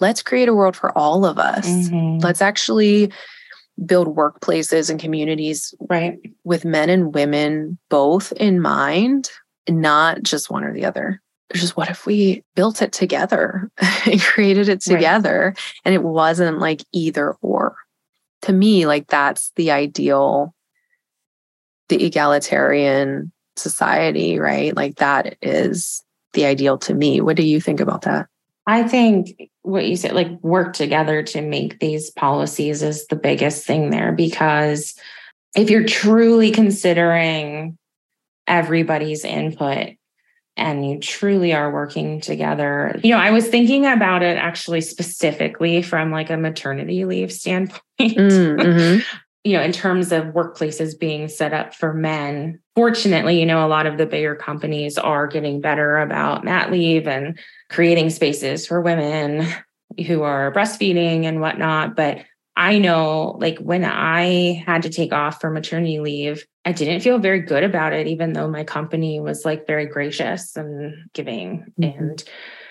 let's 0.00 0.22
create 0.22 0.48
a 0.48 0.54
world 0.54 0.76
for 0.76 0.96
all 0.96 1.24
of 1.24 1.38
us. 1.38 1.66
Mm-hmm. 1.66 2.18
Let's 2.18 2.42
actually 2.42 3.12
build 3.84 4.16
workplaces 4.16 4.88
and 4.88 5.00
communities 5.00 5.74
right 5.88 6.18
with 6.44 6.64
men 6.64 6.88
and 6.88 7.12
women 7.12 7.76
both 7.90 8.30
in 8.32 8.60
mind 8.60 9.30
not 9.68 10.22
just 10.22 10.48
one 10.48 10.62
or 10.62 10.72
the 10.72 10.84
other 10.84 11.20
just 11.52 11.76
what 11.76 11.90
if 11.90 12.06
we 12.06 12.42
built 12.54 12.82
it 12.82 12.92
together 12.92 13.70
and 14.06 14.20
created 14.20 14.68
it 14.68 14.80
together 14.80 15.54
right. 15.54 15.78
and 15.84 15.94
it 15.94 16.02
wasn't 16.02 16.58
like 16.58 16.84
either 16.92 17.32
or 17.42 17.76
to 18.44 18.52
me, 18.52 18.86
like 18.86 19.06
that's 19.08 19.52
the 19.56 19.70
ideal, 19.70 20.54
the 21.88 22.04
egalitarian 22.04 23.32
society, 23.56 24.38
right? 24.38 24.76
Like 24.76 24.96
that 24.96 25.36
is 25.40 26.02
the 26.34 26.44
ideal 26.44 26.76
to 26.78 26.94
me. 26.94 27.22
What 27.22 27.36
do 27.36 27.42
you 27.42 27.58
think 27.60 27.80
about 27.80 28.02
that? 28.02 28.26
I 28.66 28.82
think 28.82 29.50
what 29.62 29.86
you 29.86 29.96
said, 29.96 30.12
like 30.12 30.30
work 30.42 30.74
together 30.74 31.22
to 31.22 31.40
make 31.40 31.80
these 31.80 32.10
policies 32.10 32.82
is 32.82 33.06
the 33.06 33.16
biggest 33.16 33.66
thing 33.66 33.90
there 33.90 34.12
because 34.12 34.94
if 35.56 35.70
you're 35.70 35.84
truly 35.84 36.50
considering 36.50 37.78
everybody's 38.46 39.24
input 39.24 39.90
and 40.56 40.88
you 40.88 40.98
truly 40.98 41.52
are 41.52 41.72
working 41.72 42.20
together. 42.20 42.98
You 43.02 43.10
know, 43.10 43.18
I 43.18 43.30
was 43.30 43.48
thinking 43.48 43.86
about 43.86 44.22
it 44.22 44.36
actually 44.38 44.80
specifically 44.80 45.82
from 45.82 46.10
like 46.10 46.30
a 46.30 46.36
maternity 46.36 47.04
leave 47.04 47.32
standpoint. 47.32 47.82
Mm, 48.00 48.16
mm-hmm. 48.60 49.18
you 49.42 49.52
know, 49.52 49.62
in 49.62 49.72
terms 49.72 50.12
of 50.12 50.26
workplaces 50.26 50.98
being 50.98 51.28
set 51.28 51.52
up 51.52 51.74
for 51.74 51.92
men. 51.92 52.60
Fortunately, 52.76 53.38
you 53.38 53.46
know, 53.46 53.66
a 53.66 53.68
lot 53.68 53.86
of 53.86 53.98
the 53.98 54.06
bigger 54.06 54.36
companies 54.36 54.96
are 54.96 55.26
getting 55.26 55.60
better 55.60 55.98
about 55.98 56.44
mat 56.44 56.70
leave 56.70 57.08
and 57.08 57.38
creating 57.70 58.10
spaces 58.10 58.66
for 58.66 58.80
women 58.80 59.46
who 60.06 60.22
are 60.22 60.52
breastfeeding 60.52 61.24
and 61.24 61.40
whatnot. 61.40 61.96
But 61.96 62.24
I 62.56 62.78
know 62.78 63.36
like 63.40 63.58
when 63.58 63.84
I 63.84 64.62
had 64.66 64.82
to 64.82 64.90
take 64.90 65.12
off 65.12 65.40
for 65.40 65.50
maternity 65.50 65.98
leave, 65.98 66.46
I 66.64 66.72
didn't 66.72 67.00
feel 67.00 67.18
very 67.18 67.40
good 67.40 67.64
about 67.64 67.92
it, 67.92 68.06
even 68.06 68.32
though 68.32 68.48
my 68.48 68.64
company 68.64 69.20
was 69.20 69.44
like 69.44 69.66
very 69.66 69.86
gracious 69.86 70.56
and 70.56 70.94
giving. 71.12 71.72
Mm-hmm. 71.80 72.04
And, 72.04 72.24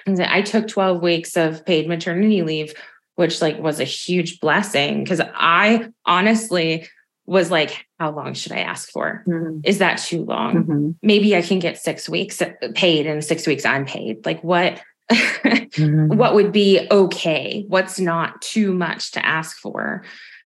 I 0.06 0.41
took 0.41 0.67
12 0.67 1.02
weeks 1.02 1.38
of 1.38 1.65
paid 1.65 1.88
maternity 1.88 2.41
leave, 2.43 2.74
which 3.15 3.41
like 3.41 3.58
was 3.60 3.80
a 3.80 3.86
huge 3.86 4.41
blessing 4.41 5.02
because 5.02 5.22
I 5.22 5.89
honestly 6.06 6.89
was 7.26 7.50
like, 7.50 7.86
how 8.00 8.12
long 8.12 8.34
should 8.34 8.52
I 8.52 8.60
ask 8.60 8.89
for? 8.89 9.24
Mm-hmm. 9.26 9.62
Is 9.63 9.78
that 9.78 10.00
too 10.00 10.26
long? 10.26 10.56
Mm-hmm. 10.56 10.89
Maybe 11.02 11.36
I 11.38 11.41
can 11.41 11.60
get 11.60 11.78
six 11.78 12.10
weeks 12.10 12.41
paid 12.76 13.08
and 13.08 13.24
six 13.24 13.48
weeks 13.48 13.63
unpaid. 13.63 14.26
Like 14.26 14.43
what 14.43 14.82
mm-hmm. 15.12 16.16
what 16.18 16.36
would 16.36 16.52
be 16.52 16.88
okay? 16.89 17.66
What's 17.68 18.00
not 18.00 18.42
too 18.42 18.74
much 18.74 19.12
to 19.12 19.26
ask 19.26 19.58
for? 19.58 20.04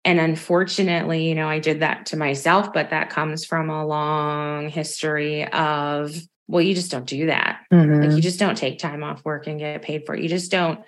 And 0.05 0.19
unfortunately, 0.19 1.27
you 1.27 1.36
know, 1.36 1.49
I 1.49 1.60
did 1.60 1.81
that 1.81 2.05
to 2.07 2.17
myself, 2.17 2.71
but 2.71 2.91
that 2.91 3.10
comes 3.10 3.43
from 3.43 3.69
a 3.69 3.86
long 3.86 4.69
history 4.69 5.45
of, 5.45 6.15
well, 6.47 6.62
you 6.62 6.73
just 6.73 6.91
don't 6.91 7.05
do 7.05 7.25
that. 7.25 7.60
Mm-hmm. 7.73 8.03
Like 8.03 8.15
you 8.15 8.21
just 8.21 8.39
don't 8.39 8.57
take 8.57 8.79
time 8.79 9.03
off 9.03 9.25
work 9.25 9.47
and 9.47 9.60
get 9.60 9.81
paid 9.81 10.05
for 10.05 10.15
it. 10.15 10.23
You 10.23 10.29
just 10.29 10.49
don't 10.49 10.79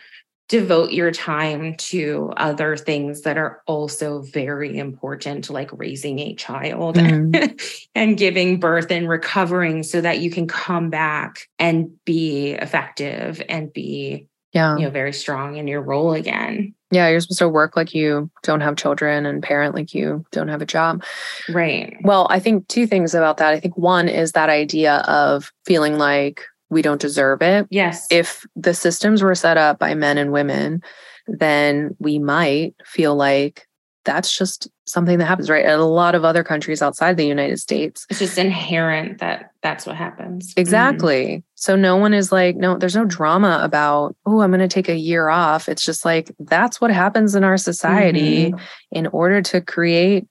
devote 0.50 0.92
your 0.92 1.12
time 1.12 1.76
to 1.76 2.34
other 2.36 2.76
things 2.76 3.22
that 3.22 3.38
are 3.38 3.62
also 3.68 4.24
very 4.24 4.78
important, 4.78 5.50
like 5.50 5.70
raising 5.72 6.20
a 6.20 6.34
child 6.34 6.96
mm-hmm. 6.98 7.56
and 7.96 8.18
giving 8.18 8.60
birth 8.60 8.92
and 8.92 9.08
recovering 9.08 9.84
so 9.84 10.02
that 10.02 10.20
you 10.20 10.32
can 10.32 10.48
come 10.48 10.90
back 10.90 11.48
and 11.60 11.92
be 12.04 12.52
effective 12.54 13.42
and 13.48 13.72
be 13.72 14.26
yeah. 14.52 14.76
you 14.76 14.82
know 14.82 14.90
very 14.90 15.14
strong 15.14 15.58
in 15.58 15.68
your 15.68 15.82
role 15.82 16.14
again. 16.14 16.74
Yeah 16.92 17.08
you're 17.08 17.20
supposed 17.20 17.38
to 17.38 17.48
work 17.48 17.76
like 17.76 17.94
you 17.94 18.32
don't 18.42 18.62
have 18.62 18.76
children 18.76 19.28
and 19.28 19.44
parent 19.44 19.76
like 19.76 19.94
you 19.94 20.26
don't 20.32 20.48
have 20.48 20.64
a 20.64 20.66
job. 20.66 21.04
Right. 21.48 21.96
Well 22.02 22.26
i 22.32 22.40
think 22.40 22.68
two 22.68 22.88
things 22.88 23.14
about 23.14 23.38
that. 23.38 23.54
I 23.54 23.60
think 23.60 23.78
one 23.78 24.10
is 24.10 24.32
that 24.32 24.50
idea 24.50 24.98
of 25.08 25.52
feeling 25.66 26.00
like 26.00 26.44
we 26.70 26.82
don't 26.82 27.02
deserve 27.02 27.42
it. 27.42 27.68
Yes. 27.70 28.08
If 28.12 28.46
the 28.56 28.74
systems 28.74 29.22
were 29.24 29.36
set 29.36 29.58
up 29.58 29.80
by 29.80 29.94
men 29.96 30.18
and 30.18 30.32
women, 30.32 30.82
then 31.28 31.96
we 32.00 32.20
might 32.20 32.76
feel 32.86 33.16
like 33.16 33.68
that's 34.06 34.36
just 34.36 34.70
something 34.86 35.20
that 35.20 35.26
happens, 35.26 35.50
right? 35.50 35.66
In 35.66 35.72
a 35.72 35.86
lot 35.86 36.16
of 36.16 36.26
other 36.26 36.44
countries 36.44 36.82
outside 36.82 37.18
the 37.18 37.26
United 37.26 37.60
States. 37.60 38.08
It's 38.10 38.20
just 38.20 38.38
inherent 38.38 39.20
that 39.20 39.52
that's 39.62 39.86
what 39.86 39.96
happens. 39.96 40.54
Exactly. 40.58 41.26
Mm-hmm. 41.26 41.46
So 41.56 41.76
no 41.76 41.98
one 41.98 42.14
is 42.14 42.32
like, 42.32 42.56
no, 42.56 42.78
there's 42.78 42.96
no 42.96 43.06
drama 43.06 43.60
about, 43.62 44.16
oh, 44.26 44.42
I'm 44.42 44.50
going 44.50 44.62
to 44.62 44.68
take 44.68 44.90
a 44.90 44.96
year 44.96 45.30
off. 45.30 45.70
It's 45.70 45.86
just 45.86 46.06
like, 46.06 46.32
that's 46.40 46.82
what 46.82 46.92
happens 46.92 47.36
in 47.36 47.44
our 47.44 47.58
society 47.58 48.52
mm-hmm. 48.52 48.66
in 48.92 49.08
order 49.08 49.42
to 49.44 49.62
create 49.62 50.28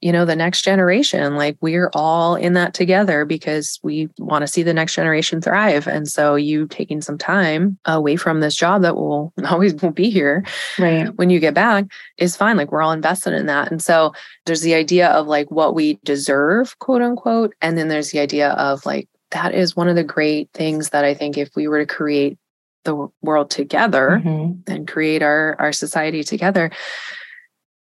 you 0.00 0.12
know 0.12 0.24
the 0.24 0.36
next 0.36 0.62
generation 0.62 1.36
like 1.36 1.56
we're 1.60 1.90
all 1.94 2.36
in 2.36 2.52
that 2.52 2.74
together 2.74 3.24
because 3.24 3.80
we 3.82 4.08
want 4.18 4.42
to 4.42 4.46
see 4.48 4.62
the 4.62 4.74
next 4.74 4.94
generation 4.94 5.40
thrive. 5.40 5.86
And 5.86 6.08
so 6.08 6.34
you 6.34 6.66
taking 6.68 7.00
some 7.00 7.18
time 7.18 7.78
away 7.84 8.16
from 8.16 8.40
this 8.40 8.54
job 8.54 8.82
that 8.82 8.96
will 8.96 9.32
always 9.50 9.74
won't 9.74 9.96
be 9.96 10.10
here 10.10 10.44
right. 10.78 11.08
when 11.16 11.30
you 11.30 11.40
get 11.40 11.54
back 11.54 11.86
is 12.16 12.36
fine. 12.36 12.56
Like 12.56 12.70
we're 12.70 12.82
all 12.82 12.92
invested 12.92 13.34
in 13.34 13.46
that. 13.46 13.70
And 13.70 13.82
so 13.82 14.12
there's 14.46 14.62
the 14.62 14.74
idea 14.74 15.08
of 15.08 15.26
like 15.26 15.50
what 15.50 15.74
we 15.74 15.98
deserve 16.04 16.78
quote 16.78 17.02
unquote 17.02 17.54
and 17.60 17.76
then 17.76 17.88
there's 17.88 18.10
the 18.10 18.18
idea 18.18 18.50
of 18.52 18.84
like 18.86 19.08
that 19.30 19.54
is 19.54 19.76
one 19.76 19.88
of 19.88 19.94
the 19.96 20.04
great 20.04 20.48
things 20.54 20.90
that 20.90 21.04
i 21.04 21.14
think 21.14 21.36
if 21.36 21.50
we 21.54 21.68
were 21.68 21.78
to 21.78 21.86
create 21.86 22.38
the 22.84 23.08
world 23.22 23.50
together 23.50 24.22
mm-hmm. 24.24 24.72
and 24.72 24.88
create 24.88 25.22
our 25.22 25.54
our 25.58 25.72
society 25.72 26.24
together 26.24 26.70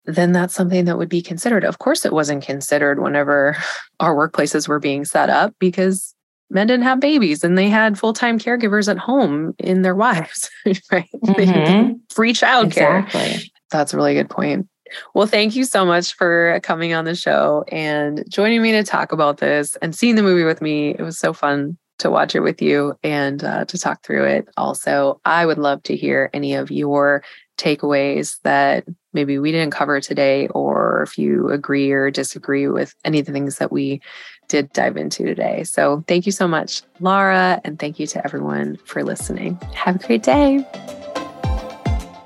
then 0.07 0.31
that's 0.31 0.53
something 0.53 0.85
that 0.85 0.97
would 0.97 1.09
be 1.09 1.21
considered. 1.21 1.63
Of 1.63 1.79
course, 1.79 2.05
it 2.05 2.13
wasn't 2.13 2.43
considered 2.43 2.99
whenever 2.99 3.55
our 3.99 4.15
workplaces 4.15 4.67
were 4.67 4.79
being 4.79 5.05
set 5.05 5.29
up 5.29 5.53
because 5.59 6.15
men 6.49 6.67
didn't 6.67 6.85
have 6.85 6.99
babies 6.99 7.43
and 7.43 7.57
they 7.57 7.69
had 7.69 7.99
full 7.99 8.13
time 8.13 8.39
caregivers 8.39 8.89
at 8.89 8.97
home 8.97 9.53
in 9.59 9.81
their 9.81 9.95
wives, 10.05 10.49
right? 10.91 11.09
Mm-hmm. 11.23 11.93
Free 12.09 12.33
childcare. 12.33 13.03
Exactly. 13.03 13.51
That's 13.69 13.93
a 13.93 13.97
really 13.97 14.13
good 14.13 14.29
point. 14.29 14.67
Well, 15.13 15.27
thank 15.27 15.57
you 15.57 15.65
so 15.65 15.85
much 15.85 16.13
for 16.13 16.61
coming 16.63 16.93
on 16.93 17.03
the 17.03 17.15
show 17.15 17.65
and 17.69 18.23
joining 18.29 18.61
me 18.61 18.71
to 18.71 18.83
talk 18.83 19.11
about 19.11 19.37
this 19.37 19.75
and 19.81 19.93
seeing 19.93 20.15
the 20.15 20.23
movie 20.23 20.45
with 20.45 20.61
me. 20.61 20.91
It 20.91 21.01
was 21.01 21.19
so 21.19 21.33
fun 21.33 21.77
to 21.99 22.09
watch 22.09 22.35
it 22.35 22.39
with 22.39 22.61
you 22.61 22.97
and 23.03 23.43
uh, 23.43 23.65
to 23.65 23.77
talk 23.77 24.05
through 24.05 24.23
it. 24.25 24.47
Also, 24.55 25.19
I 25.25 25.45
would 25.45 25.57
love 25.57 25.83
to 25.83 25.95
hear 25.95 26.29
any 26.33 26.53
of 26.53 26.71
your 26.71 27.23
takeaways 27.57 28.37
that 28.43 28.85
maybe 29.17 29.39
we 29.39 29.51
didn't 29.51 29.71
cover 29.71 29.99
today, 29.99 30.47
or 30.49 31.01
if 31.01 31.17
you 31.17 31.49
agree 31.49 31.91
or 31.91 32.11
disagree 32.11 32.67
with 32.67 32.93
any 33.03 33.19
of 33.19 33.25
the 33.25 33.31
things 33.31 33.57
that 33.57 33.71
we 33.71 33.99
did 34.47 34.71
dive 34.73 34.95
into 34.95 35.25
today. 35.25 35.63
So 35.63 36.03
thank 36.07 36.27
you 36.27 36.31
so 36.31 36.47
much, 36.47 36.83
Laura, 36.99 37.59
and 37.63 37.79
thank 37.79 37.97
you 37.97 38.05
to 38.05 38.23
everyone 38.23 38.77
for 38.85 39.03
listening. 39.03 39.59
Have 39.73 39.95
a 39.95 40.05
great 40.05 40.21
day. 40.21 40.63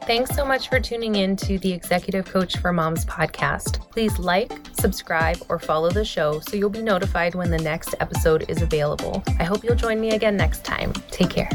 Thanks 0.05 0.35
so 0.35 0.43
much 0.43 0.67
for 0.67 0.81
tuning 0.81 1.15
in 1.15 1.37
to 1.37 1.57
the 1.59 1.71
Executive 1.71 2.25
Coach 2.25 2.57
for 2.57 2.73
Moms 2.73 3.05
podcast. 3.05 3.89
Please 3.91 4.19
like, 4.19 4.51
subscribe, 4.73 5.37
or 5.47 5.59
follow 5.59 5.91
the 5.91 6.03
show 6.03 6.41
so 6.41 6.57
you'll 6.57 6.69
be 6.69 6.81
notified 6.81 7.35
when 7.35 7.49
the 7.49 7.59
next 7.59 7.95
episode 8.01 8.49
is 8.49 8.61
available. 8.61 9.23
I 9.39 9.45
hope 9.45 9.63
you'll 9.63 9.75
join 9.75 10.01
me 10.01 10.09
again 10.11 10.35
next 10.35 10.65
time. 10.65 10.91
Take 11.09 11.29
care. 11.29 11.49